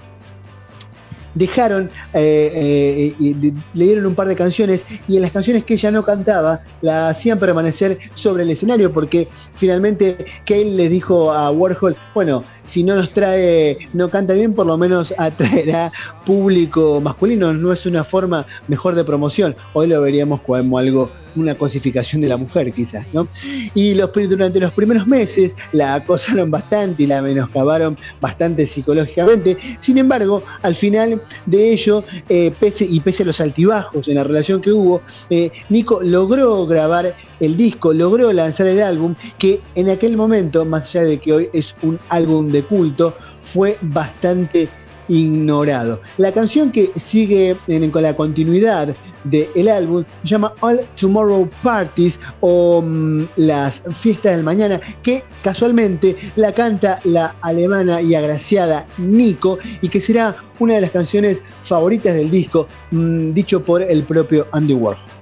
[1.37, 6.03] dejaron, eh, eh, le un par de canciones y en las canciones que ella no
[6.03, 12.43] cantaba la hacían permanecer sobre el escenario porque finalmente Kale les dijo a Warhol, bueno,
[12.66, 15.90] si no nos trae, no canta bien, por lo menos atraerá
[16.26, 19.56] público masculino, no es una forma mejor de promoción.
[19.72, 23.28] Hoy lo veríamos como algo una cosificación de la mujer quizás, ¿no?
[23.74, 29.56] Y los, durante los primeros meses la acosaron bastante y la menoscabaron bastante psicológicamente.
[29.80, 34.24] Sin embargo, al final de ello, eh, pese, y pese a los altibajos en la
[34.24, 39.90] relación que hubo, eh, Nico logró grabar el disco, logró lanzar el álbum que en
[39.90, 44.68] aquel momento, más allá de que hoy es un álbum de culto, fue bastante
[45.09, 46.00] ignorado.
[46.16, 47.57] La canción que sigue
[47.92, 48.94] con la continuidad
[49.24, 56.16] del álbum se llama All Tomorrow Parties o mm, Las Fiestas del Mañana, que casualmente
[56.36, 62.14] la canta la alemana y agraciada Nico y que será una de las canciones favoritas
[62.14, 65.15] del disco, mm, dicho por el propio Andy Warhol.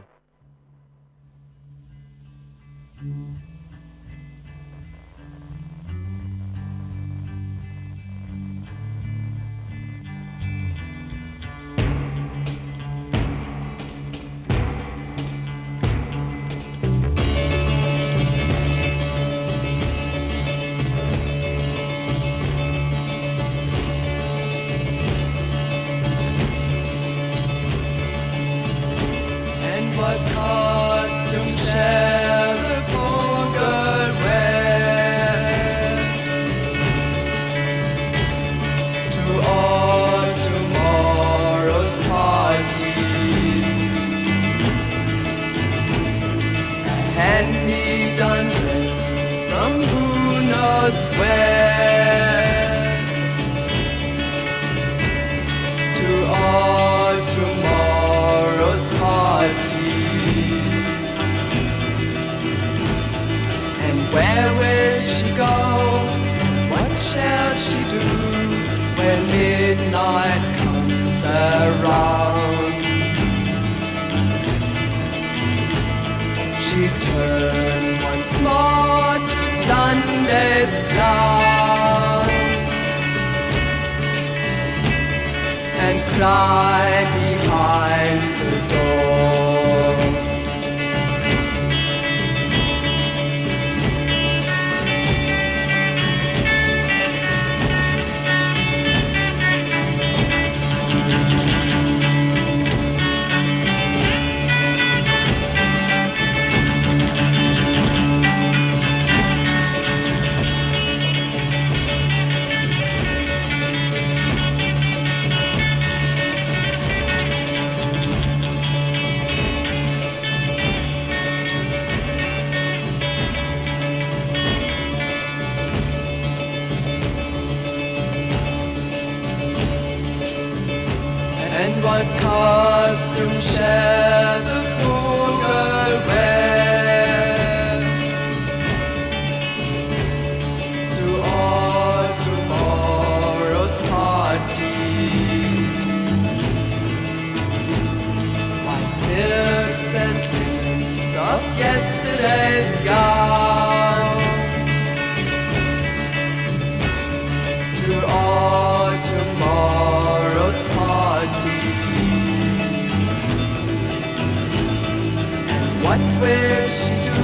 [165.95, 167.23] What will she do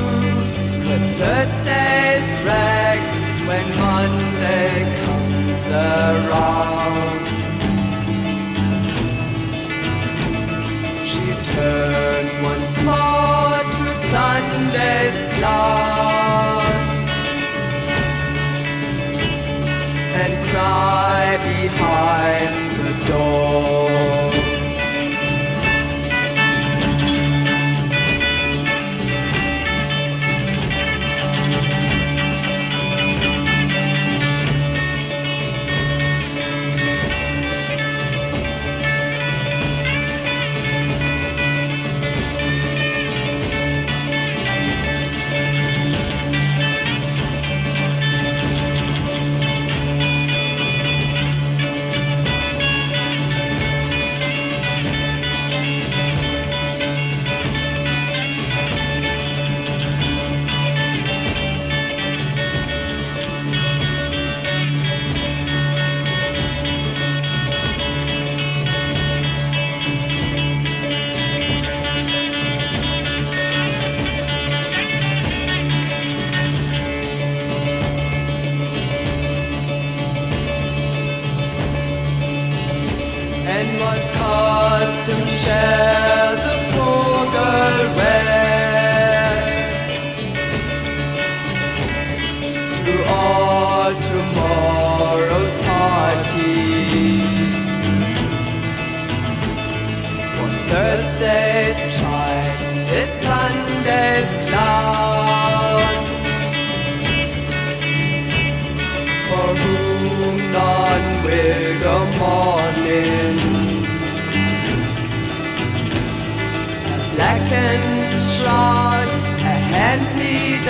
[0.86, 3.16] with Thursday's rags
[3.48, 7.26] when Monday comes around?
[11.04, 16.62] She turned once more to Sunday's cloud
[20.22, 24.39] and cry behind the door.
[85.41, 85.89] share.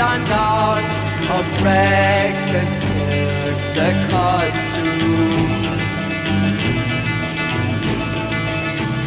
[0.01, 0.83] and gown
[1.37, 5.51] of rags and silks a costume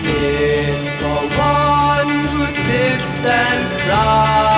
[0.03, 4.52] fit for one who sits and cries.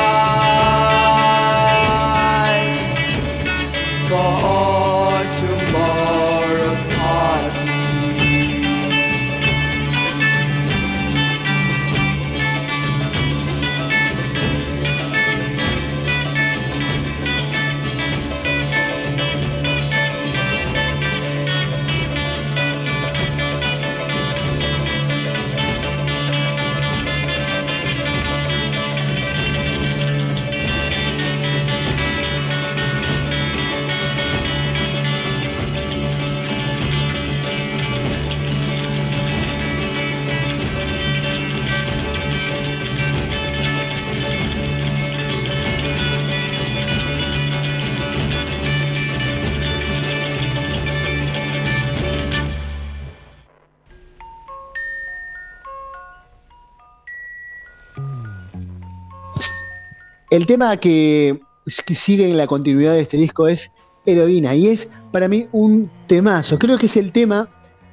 [60.36, 63.72] El tema que, sigue en la continuidad de este disco es
[64.06, 66.60] Heroína y es para mí un temazo.
[66.60, 67.48] Creo que es el tema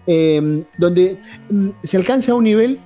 [0.08, 2.80] eh, donde mm, se alcanza a un nivel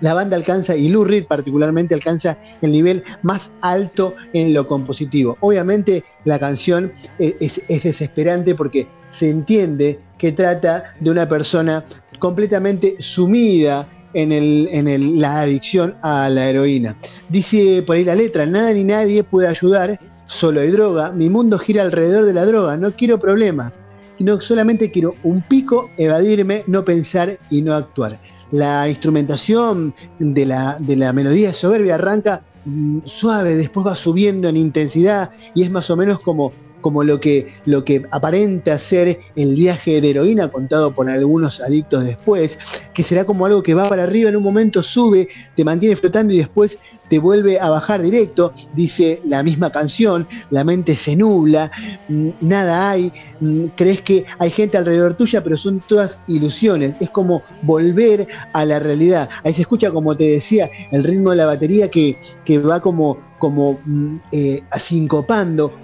[0.00, 5.38] la banda alcanza, y Lou Reed particularmente alcanza el nivel más alto en lo compositivo.
[5.38, 11.84] Obviamente la canción es, desesperante porque se entiende que trata de una persona
[12.18, 16.96] completamente sumida en, la adicción a la heroína.
[17.28, 21.58] Dice por ahí la letra, nada ni nadie puede ayudar, solo hay droga, mi mundo
[21.58, 23.78] gira alrededor de la droga, no quiero problemas,
[24.18, 28.18] no solamente quiero un pico, evadirme, no pensar y no actuar
[28.54, 34.56] la instrumentación de la, de la melodía soberbia arranca mm, suave, después va subiendo en
[34.56, 36.52] intensidad y es más o menos como
[36.84, 42.04] como lo que, lo que aparenta ser el viaje de heroína contado por algunos adictos
[42.04, 42.58] después,
[42.92, 46.34] que será como algo que va para arriba, en un momento sube, te mantiene flotando
[46.34, 46.78] y después
[47.08, 51.70] te vuelve a bajar directo, dice la misma canción, la mente se nubla,
[52.08, 57.10] mm, nada hay, mm, crees que hay gente alrededor tuya, pero son todas ilusiones, es
[57.10, 59.28] como volver a la realidad.
[59.44, 63.18] Ahí se escucha, como te decía, el ritmo de la batería que, que va como
[63.44, 64.62] como mm, eh,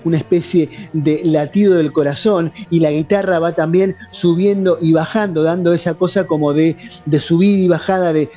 [0.05, 5.75] una especie de latido del corazón y la guitarra va también subiendo y bajando, dando
[5.75, 8.31] esa cosa como de, de subida y bajada de,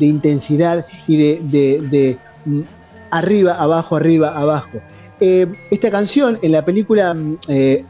[0.00, 2.16] intensidad y de,
[3.10, 4.80] arriba, abajo, arriba, abajo.
[5.22, 7.84] Eh, esta canción en la película mm, eh,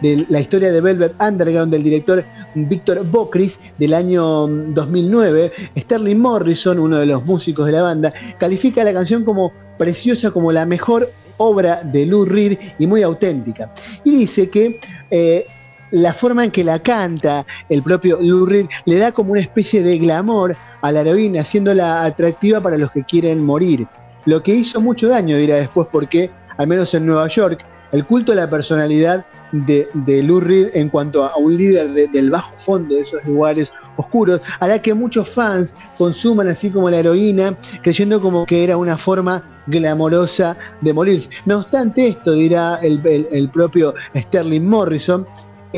[0.00, 2.24] de la historia de Velvet Underground del director
[2.54, 8.82] Víctor Bocris del año 2009, Sterling Morrison, uno de los músicos de la banda, califica
[8.84, 13.74] la canción como preciosa como la mejor obra de Lou Reed y muy auténtica.
[14.04, 14.80] Y dice que
[15.10, 15.46] eh,
[15.90, 19.82] la forma en que la canta el propio Lou Reed le da como una especie
[19.82, 23.86] de glamour a la heroína, haciéndola atractiva para los que quieren morir.
[24.24, 28.32] Lo que hizo mucho daño, dirá después, porque, al menos en Nueva York, el culto
[28.32, 33.24] a la personalidad de, de en cuanto a un líder del bajo fondo de esos
[33.24, 38.76] lugares oscuros hará que muchos fans consuman así como la heroína, creyendo como que era
[38.76, 41.28] una forma glamorosa de morirse.
[41.44, 45.26] No obstante esto, dirá el, propio Sterling Morrison,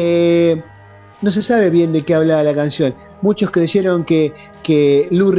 [0.00, 0.62] eh,
[1.22, 2.94] no se sabe bien de qué hablaba la canción.
[3.20, 4.32] Muchos creyeron que,
[4.62, 5.34] que Lou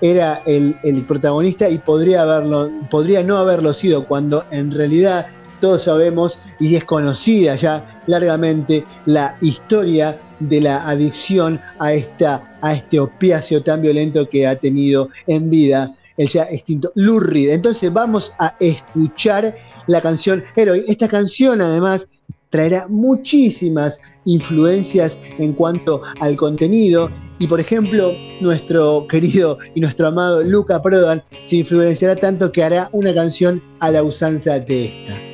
[0.00, 5.26] era el, protagonista y podría, haberlo, podría no haberlo sido, cuando en realidad
[5.60, 12.74] todos sabemos y es conocida ya largamente la historia de la adicción a, esta, a
[12.74, 18.32] este opiáceo tan violento que ha tenido en vida el ya extinto Lou Entonces vamos
[18.38, 19.56] a escuchar
[19.88, 20.84] la canción Heroin.
[20.86, 22.06] Esta canción además
[22.54, 30.40] traerá muchísimas influencias en cuanto al contenido y por ejemplo nuestro querido y nuestro amado
[30.44, 35.33] Luca Prodan se influenciará tanto que hará una canción a la usanza de esta.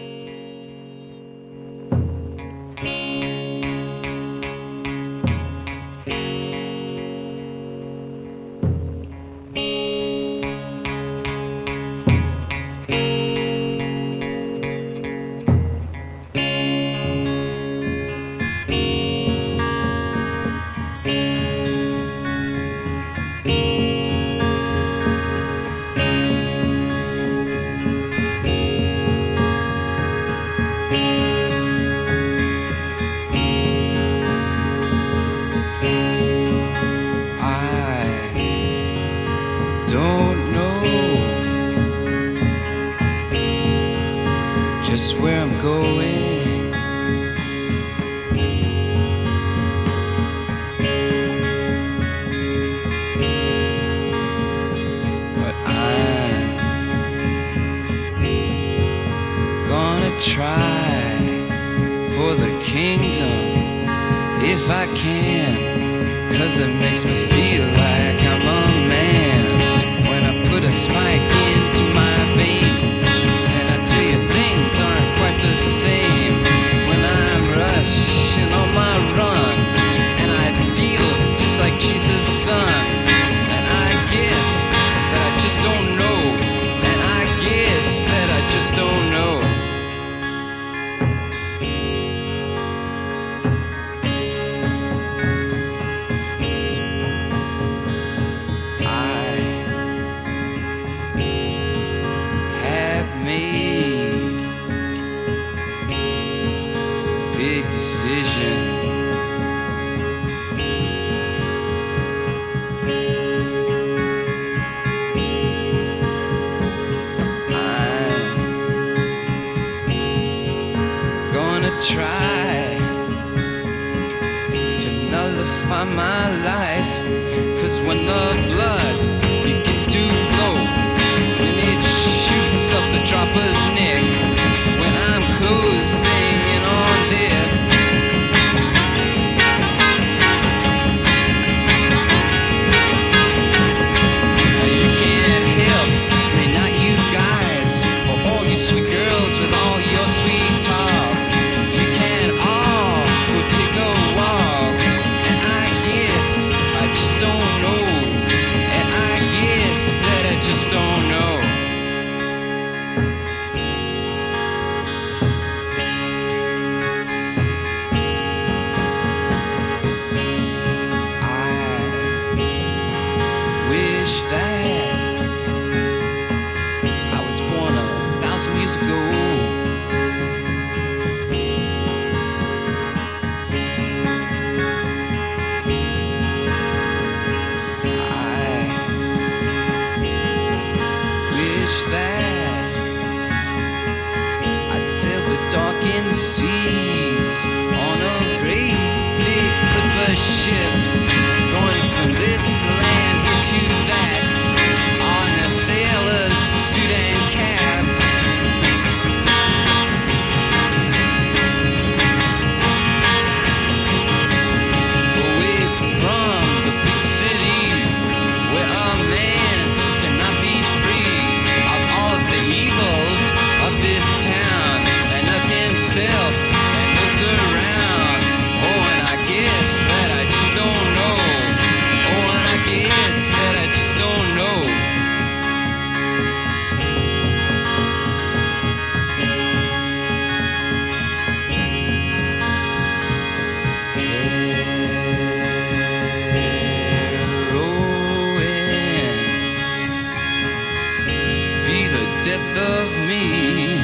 [252.23, 253.79] death of me.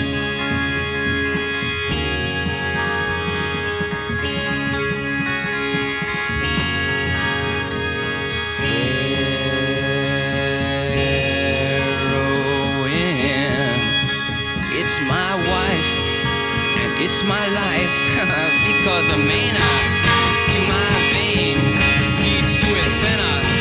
[12.77, 13.81] Heroin.
[14.73, 15.93] It's my wife,
[16.81, 17.97] and it's my life,
[18.69, 21.59] because a maniac to my vein
[22.23, 23.56] leads to a sinner.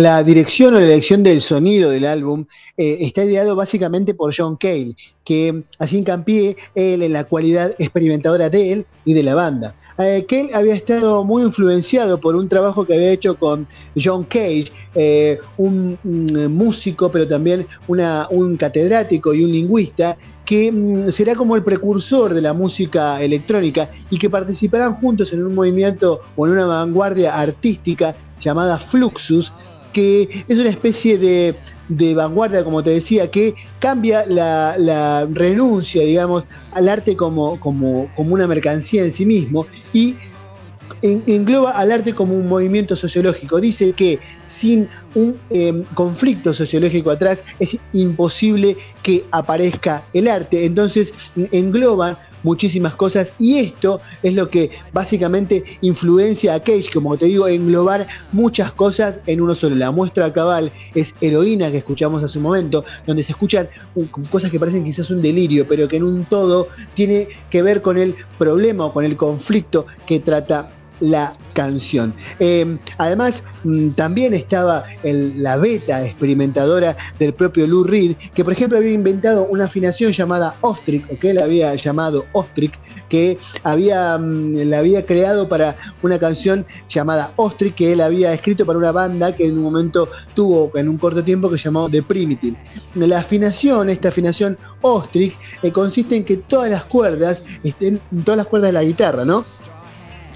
[0.00, 2.46] La dirección o la elección del sonido del álbum
[2.78, 8.48] eh, está ideado básicamente por John Cale, que así hincapié él en la cualidad experimentadora
[8.48, 9.74] de él y de la banda.
[9.98, 13.66] Eh, Cale había estado muy influenciado por un trabajo que había hecho con
[14.02, 20.72] John Cage, eh, un, un músico, pero también una- un catedrático y un lingüista, que
[20.72, 25.54] mm, será como el precursor de la música electrónica y que participarán juntos en un
[25.54, 29.52] movimiento o en una vanguardia artística llamada Fluxus,
[29.92, 31.54] que es una especie de,
[31.88, 38.10] de vanguardia, como te decía, que cambia la, la renuncia, digamos, al arte como, como,
[38.14, 40.16] como una mercancía en sí mismo y
[41.02, 43.60] en- engloba al arte como un movimiento sociológico.
[43.60, 50.64] Dice que sin un eh, conflicto sociológico atrás es imposible que aparezca el arte.
[50.66, 51.12] Entonces
[51.52, 57.48] engloban muchísimas cosas y esto es lo que básicamente influencia a Cage, como te digo,
[57.48, 59.76] englobar muchas cosas en uno solo.
[59.76, 63.68] La muestra cabal es Heroína que escuchamos hace un momento, donde se escuchan
[64.30, 67.98] cosas que parecen quizás un delirio, pero que en un todo tiene que ver con
[67.98, 70.70] el problema o con el conflicto que trata
[71.00, 72.14] la canción.
[72.38, 78.52] Eh, además, mm, también estaba el- la beta experimentadora del propio Lou Reed, que por
[78.52, 82.72] ejemplo había inventado una afinación llamada Ostrich, o que él había llamado Ostrich,
[83.08, 88.64] que había, mm, la había creado para una canción llamada Ostrich, que él había escrito
[88.64, 92.02] para una banda que en un momento tuvo en un corto tiempo que llamó The
[92.02, 92.56] Primitive.
[92.94, 98.46] La afinación, esta afinación Ostrich, eh, consiste en que todas las cuerdas estén, todas las
[98.46, 99.44] cuerdas de la guitarra, ¿no?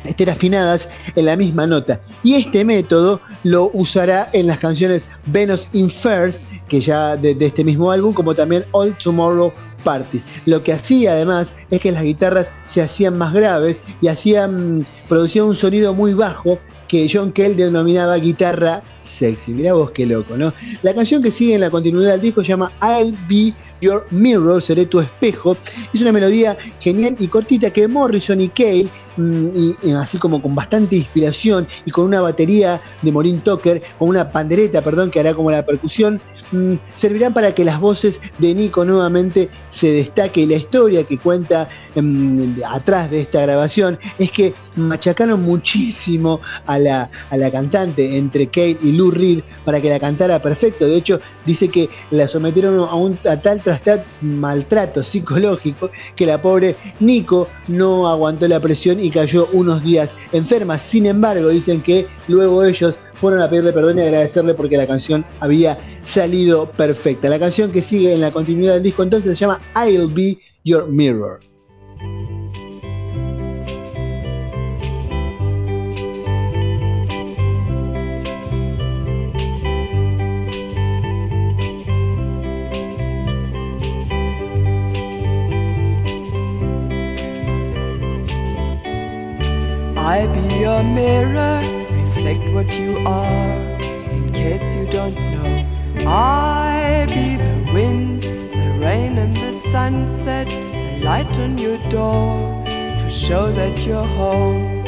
[0.05, 2.01] Estén afinadas en la misma nota.
[2.23, 7.65] Y este método lo usará en las canciones Venus in First, que ya de, este
[7.65, 9.53] mismo álbum, como también All Tomorrow
[9.83, 10.23] Parties.
[10.47, 15.47] Lo que hacía además es que las guitarras se hacían más graves y hacían, producían
[15.47, 18.83] un sonido muy bajo que John Kell denominaba guitarra
[19.15, 19.53] sexy.
[19.53, 20.53] Mirá vos qué loco, ¿no?
[20.83, 24.63] La canción que sigue en la continuidad del disco se llama I'll Be Your Mirror,
[24.63, 25.57] seré tu espejo.
[25.93, 29.49] Es una melodía genial y cortita que Morrison y Cale, mm,
[29.83, 34.31] y así como con bastante inspiración y con una batería de Maureen Tucker, con una
[34.31, 36.21] pandereta, perdón, que hará como la percusión,
[36.53, 41.19] mm, servirán para que las voces de Nico nuevamente se destaque y la historia que
[41.19, 48.17] cuenta mm, atrás de esta grabación es que machacaron muchísimo a la, a la cantante
[48.17, 50.87] entre Kate y Lou Reed para que la cantara perfecto.
[50.87, 56.77] De hecho, dice que la sometieron a, un, tal trastat- maltrato psicológico que la pobre
[57.01, 60.79] Nico no aguantó la presión y cayó unos días enferma.
[60.79, 65.25] Sin embargo, dicen que luego ellos fueron a pedirle perdón y agradecerle porque la canción
[65.41, 67.29] había salido perfecta.
[67.29, 70.89] La canción que sigue en la continuidad del disco entonces se llama I'll Be Your
[70.89, 71.41] Mirror.
[90.05, 93.81] I be your mirror, reflect what you are.
[94.13, 101.01] In case you don't know, I be the wind, the rain, and the sunset, the
[101.03, 104.85] light on your door to show that you're home.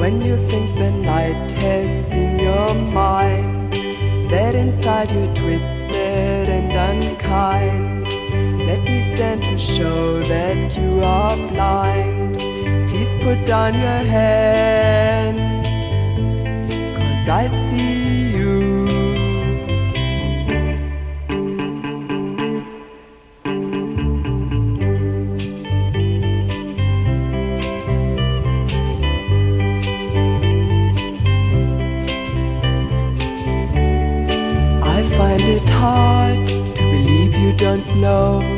[0.00, 3.74] When you think the night has in your mind,
[4.32, 8.08] that inside you're twisted and unkind.
[8.66, 12.17] Let me stand to show that you are blind.
[13.22, 15.68] Put down your hands,
[16.96, 18.86] cause I see you.
[34.82, 38.57] I find it hard to believe you don't know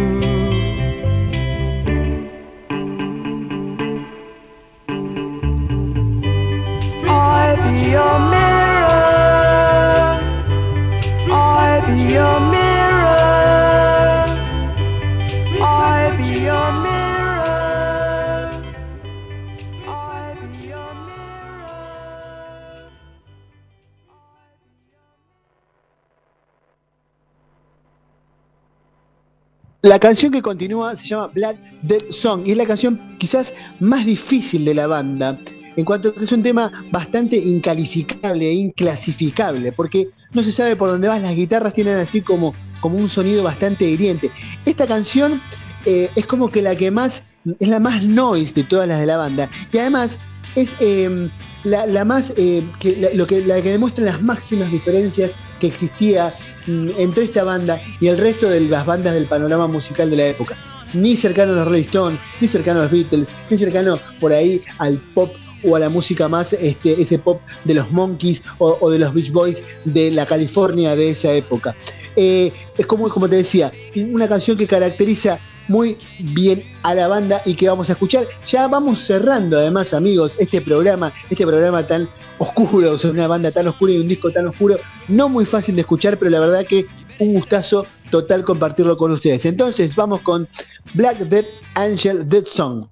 [29.91, 34.05] La canción que continúa se llama Black Dead Song y es la canción quizás más
[34.05, 35.37] difícil de la banda,
[35.75, 40.77] en cuanto a que es un tema bastante incalificable e inclasificable, porque no se sabe
[40.77, 44.31] por dónde vas, las guitarras tienen así como, como un sonido bastante hiriente.
[44.63, 45.41] Esta canción
[45.85, 47.25] eh, es como que la que más,
[47.59, 50.17] es la más noise de todas las de la banda, y además
[50.55, 51.29] es eh,
[51.63, 56.33] la, la, más, eh, que, lo que, la que demuestra las máximas diferencias que existía
[56.67, 60.27] mm, entre esta banda y el resto de las bandas del panorama musical de la
[60.27, 60.57] época.
[60.93, 64.61] Ni cercano a los Rolling Stones, ni cercano a los Beatles, ni cercano por ahí
[64.79, 65.33] al pop
[65.63, 69.13] o a la música más, este, ese pop de los Monkeys o, o de los
[69.13, 71.75] Beach Boys de la California de esa época.
[72.15, 75.39] Eh, es como, como te decía, una canción que caracteriza
[75.71, 78.27] muy bien a la banda y que vamos a escuchar.
[78.45, 83.93] Ya vamos cerrando además, amigos, este programa, este programa tan oscuro, una banda tan oscura
[83.93, 84.77] y un disco tan oscuro,
[85.07, 86.85] no muy fácil de escuchar, pero la verdad que
[87.19, 89.45] un gustazo total compartirlo con ustedes.
[89.45, 90.47] Entonces vamos con
[90.93, 91.45] Black Dead
[91.75, 92.85] Angel Dead Song.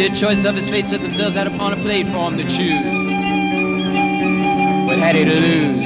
[0.00, 2.86] Myriad choice of his fate set themselves out upon a plate for him to choose.
[4.86, 5.84] What had he to lose?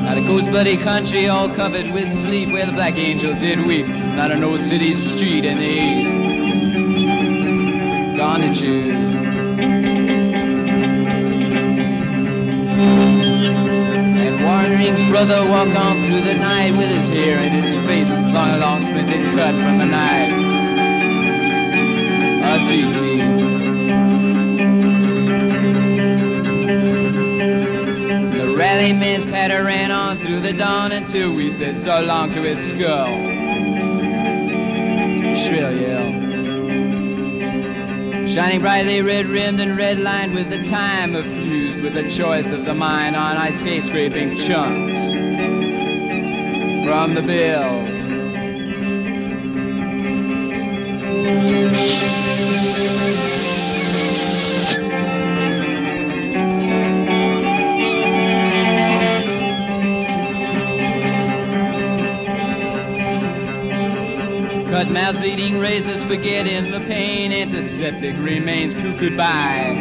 [0.00, 3.88] Not a ghost bloody country all covered with sleep where the black angel did weep.
[3.88, 6.10] Not an old city street in the east.
[8.16, 9.10] Gone to choose.
[14.82, 18.84] And brother walked on through the night with his hair and his face long along
[18.84, 20.49] splintered cut from a knife.
[22.50, 22.56] The
[28.56, 32.58] rally man's patter ran on through the dawn until we said so long to his
[32.58, 33.14] skull.
[35.36, 36.10] Shrill yell.
[38.26, 42.64] Shining brightly red rimmed and red lined with the time fused with the choice of
[42.64, 44.98] the mine on ice skate scraping chunks
[46.84, 48.00] from the bills.
[64.70, 69.74] Cut mouth bleeding razors forgetting the pain antiseptic remains cuckooed by.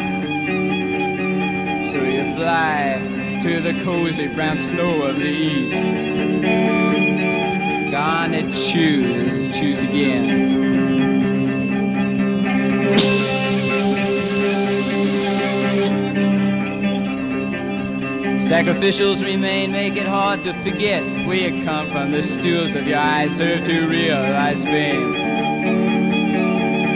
[1.90, 5.74] So you fly to the cozy brown snow of the east.
[7.92, 10.69] Gone to choose choose again
[18.50, 22.12] Sacrificials remain, make it hard to forget where you come from.
[22.12, 25.14] The stools of your eyes serve to realize fame.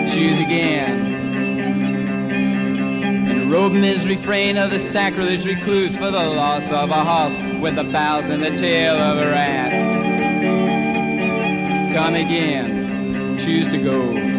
[0.07, 1.13] Choose again.
[3.29, 7.75] And robe his refrain of the sacrilege recluse for the loss of a horse with
[7.75, 9.71] the bows and the tail of a rat.
[11.93, 13.37] Come again.
[13.37, 14.32] Choose to go.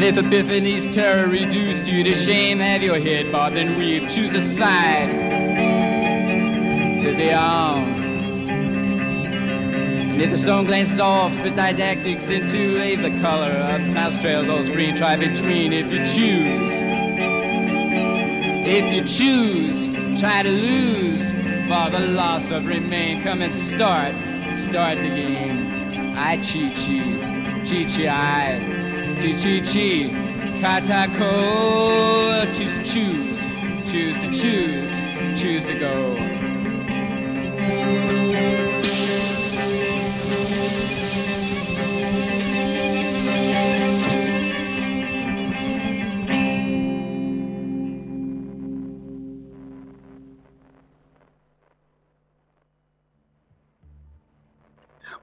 [0.00, 4.08] And if Epiphany's terror reduced you to shame, have your head bobbed and weave.
[4.08, 5.10] Choose a side
[7.02, 7.82] to be on.
[10.12, 14.48] And if the stone glances off, spit didactics into leave the color of mouse trails
[14.48, 14.96] on screen.
[14.96, 16.72] Try between if you choose.
[18.66, 19.86] If you choose,
[20.18, 21.30] try to lose
[21.68, 23.22] for the loss of remain.
[23.22, 24.14] Come and start,
[24.58, 26.14] start the game.
[26.16, 28.79] I chi chi, chi chi I.
[29.20, 30.10] Chi chi chi,
[30.62, 33.38] katako, choose to choose,
[33.84, 34.90] choose to choose,
[35.38, 36.09] choose to go.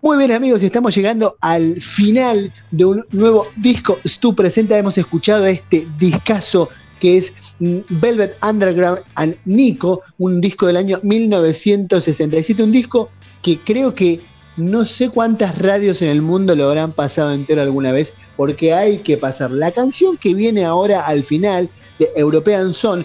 [0.08, 4.78] Muy bien amigos, estamos llegando al final de un nuevo disco Stu Presenta.
[4.78, 6.70] Hemos escuchado este discazo
[7.02, 13.10] que es mm, Velvet Underground and Nico, un disco del año 1967, un disco
[13.42, 14.22] que creo que
[14.56, 19.00] no sé cuántas radios en el mundo lo habrán pasado entero alguna vez, porque hay
[19.00, 19.52] que pasar.
[19.52, 21.70] La canción que viene ahora al final
[22.00, 23.04] de European Song,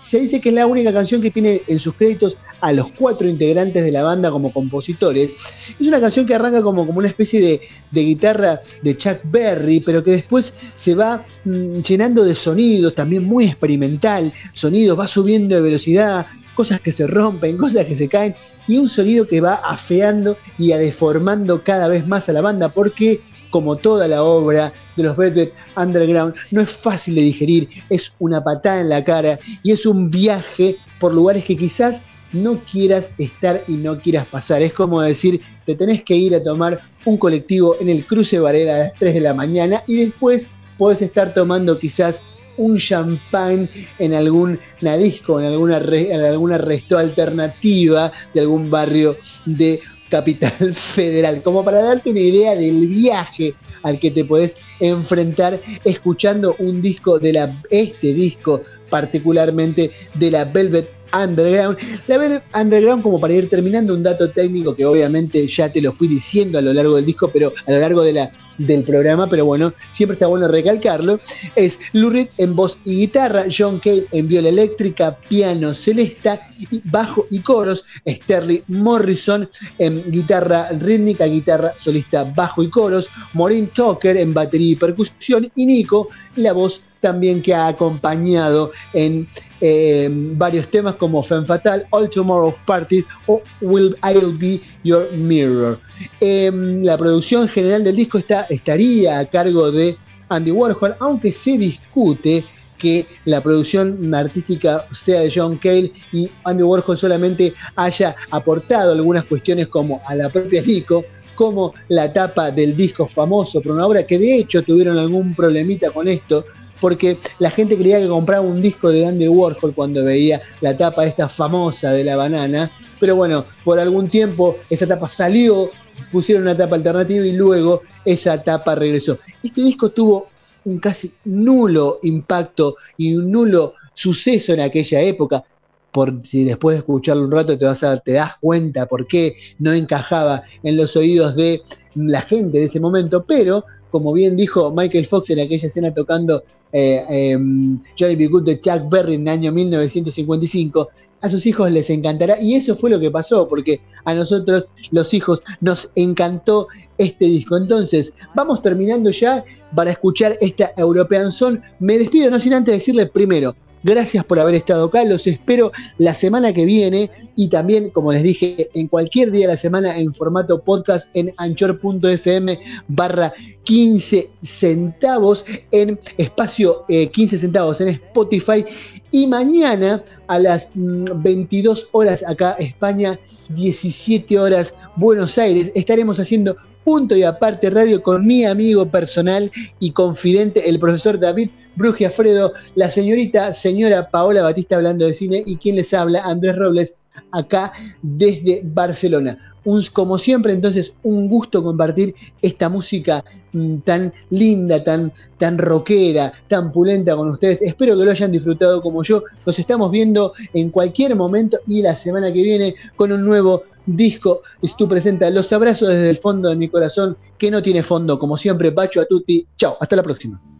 [0.00, 3.28] se dice que es la única canción que tiene en sus créditos a los cuatro
[3.28, 5.32] integrantes de la banda como compositores.
[5.78, 9.80] Es una canción que arranca como, como una especie de, de guitarra de Chuck Berry,
[9.80, 15.56] pero que después se va mm, llenando de sonidos, también muy experimental, sonidos, va subiendo
[15.56, 18.34] de velocidad, cosas que se rompen, cosas que se caen
[18.66, 22.68] y un sonido que va afeando y a deformando cada vez más a la banda
[22.68, 23.20] porque
[23.54, 28.42] como toda la obra de los Velvet Underground, no es fácil de digerir, es una
[28.42, 32.02] patada en la cara y es un viaje por lugares que quizás
[32.32, 34.60] no quieras estar y no quieras pasar.
[34.60, 38.74] Es como decir, te tenés que ir a tomar un colectivo en el cruce Varela
[38.74, 42.20] a las 3 de la mañana y después podés estar tomando quizás
[42.56, 43.70] un champán
[44.00, 49.16] en algún disco, en alguna, en alguna resto alternativa de algún barrio
[49.46, 55.60] de Capital Federal, como para darte una idea del viaje al que te podés enfrentar
[55.84, 61.78] escuchando un disco de la, este disco particularmente de la Velvet Underground.
[62.06, 65.92] La Velvet Underground, como para ir terminando, un dato técnico que obviamente ya te lo
[65.92, 69.28] fui diciendo a lo largo del disco, pero a lo largo de la del programa,
[69.28, 71.18] pero bueno, siempre está bueno recalcarlo,
[71.56, 76.40] es Lou Reed en voz y guitarra, John Cale en viola eléctrica, piano celesta,
[76.84, 84.16] bajo y coros, Sterling Morrison en guitarra rítmica, guitarra solista, bajo y coros, Maureen Tucker
[84.16, 89.28] en batería y percusión, y Nico, la voz también que ha acompañado en
[89.60, 95.78] eh, varios temas como Femme Fatal, All Tomorrow's Party o Will I'll Be Your Mirror.
[96.20, 99.98] Em, la producción general del disco está, estaría a cargo de
[100.30, 102.42] Andy Warhol, aunque se discute
[102.78, 109.24] que la producción artística sea de John Cale y Andy Warhol solamente haya aportado algunas
[109.26, 111.04] cuestiones como a la propia Nico,
[111.34, 115.90] como la tapa del disco famoso, por una obra que de hecho tuvieron algún problemita
[115.90, 116.46] con esto,
[116.80, 121.06] porque la gente creía que compraba un disco de Andy Warhol cuando veía la tapa
[121.06, 122.70] esta famosa de la banana,
[123.00, 125.70] pero bueno, por algún tiempo esa tapa salió,
[126.10, 129.18] pusieron una tapa alternativa y luego esa tapa regresó.
[129.42, 130.28] Este disco tuvo
[130.64, 135.44] un casi nulo impacto y un nulo suceso en aquella época.
[135.92, 139.36] Por si después de escucharlo un rato te vas a te das cuenta por qué
[139.60, 141.62] no encajaba en los oídos de
[141.94, 143.64] la gente de ese momento, pero
[143.94, 146.42] como bien dijo Michael Fox en aquella escena tocando
[146.72, 148.26] eh, em, Johnny B.
[148.26, 150.88] Good de Chuck Berry en el año 1955,
[151.20, 152.42] a sus hijos les encantará.
[152.42, 156.66] Y eso fue lo que pasó, porque a nosotros, los hijos, nos encantó
[156.98, 157.56] este disco.
[157.56, 159.44] Entonces, vamos terminando ya
[159.76, 161.60] para escuchar esta European Song.
[161.78, 163.54] Me despido, no sin antes decirle primero,
[163.84, 165.04] Gracias por haber estado acá.
[165.04, 169.52] Los espero la semana que viene y también, como les dije, en cualquier día de
[169.52, 172.58] la semana en formato podcast en anchor.fm
[172.88, 173.34] barra
[173.64, 178.64] 15 centavos en espacio 15 eh, centavos en Spotify.
[179.10, 183.20] Y mañana a las 22 mm, horas acá España,
[183.50, 189.90] 17 horas Buenos Aires, estaremos haciendo punto y aparte radio con mi amigo personal y
[189.90, 195.56] confidente, el profesor David Brugia Fredo, la señorita señora Paola Batista hablando de cine y
[195.56, 196.94] quien les habla, Andrés Robles,
[197.32, 197.72] acá
[198.02, 199.38] desde Barcelona.
[199.64, 206.34] Un, como siempre, entonces, un gusto compartir esta música mm, tan linda, tan, tan rockera,
[206.48, 207.62] tan pulenta con ustedes.
[207.62, 209.22] Espero que lo hayan disfrutado como yo.
[209.46, 214.42] Nos estamos viendo en cualquier momento y la semana que viene con un nuevo disco.
[214.76, 218.18] Tú presenta los abrazos desde el fondo de mi corazón, que no tiene fondo.
[218.18, 219.46] Como siempre, Pacho a tutti.
[219.56, 220.53] Chao, hasta la próxima.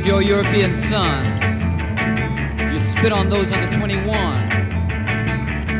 [0.00, 1.24] Could your European son.
[2.72, 4.08] You spit on those under 21.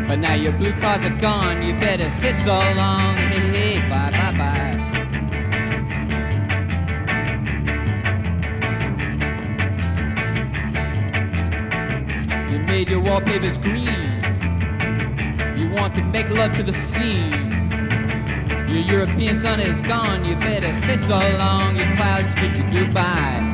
[0.06, 3.16] But now your blue cards are gone, you better sit so long.
[3.16, 4.76] Hey, hey, bye, bye, bye.
[12.50, 14.22] You made your wallpapers green.
[15.56, 17.48] You want to make love to the scene.
[18.68, 21.76] Your European sun is gone, you better say so long.
[21.76, 23.49] Your clouds treat you goodbye.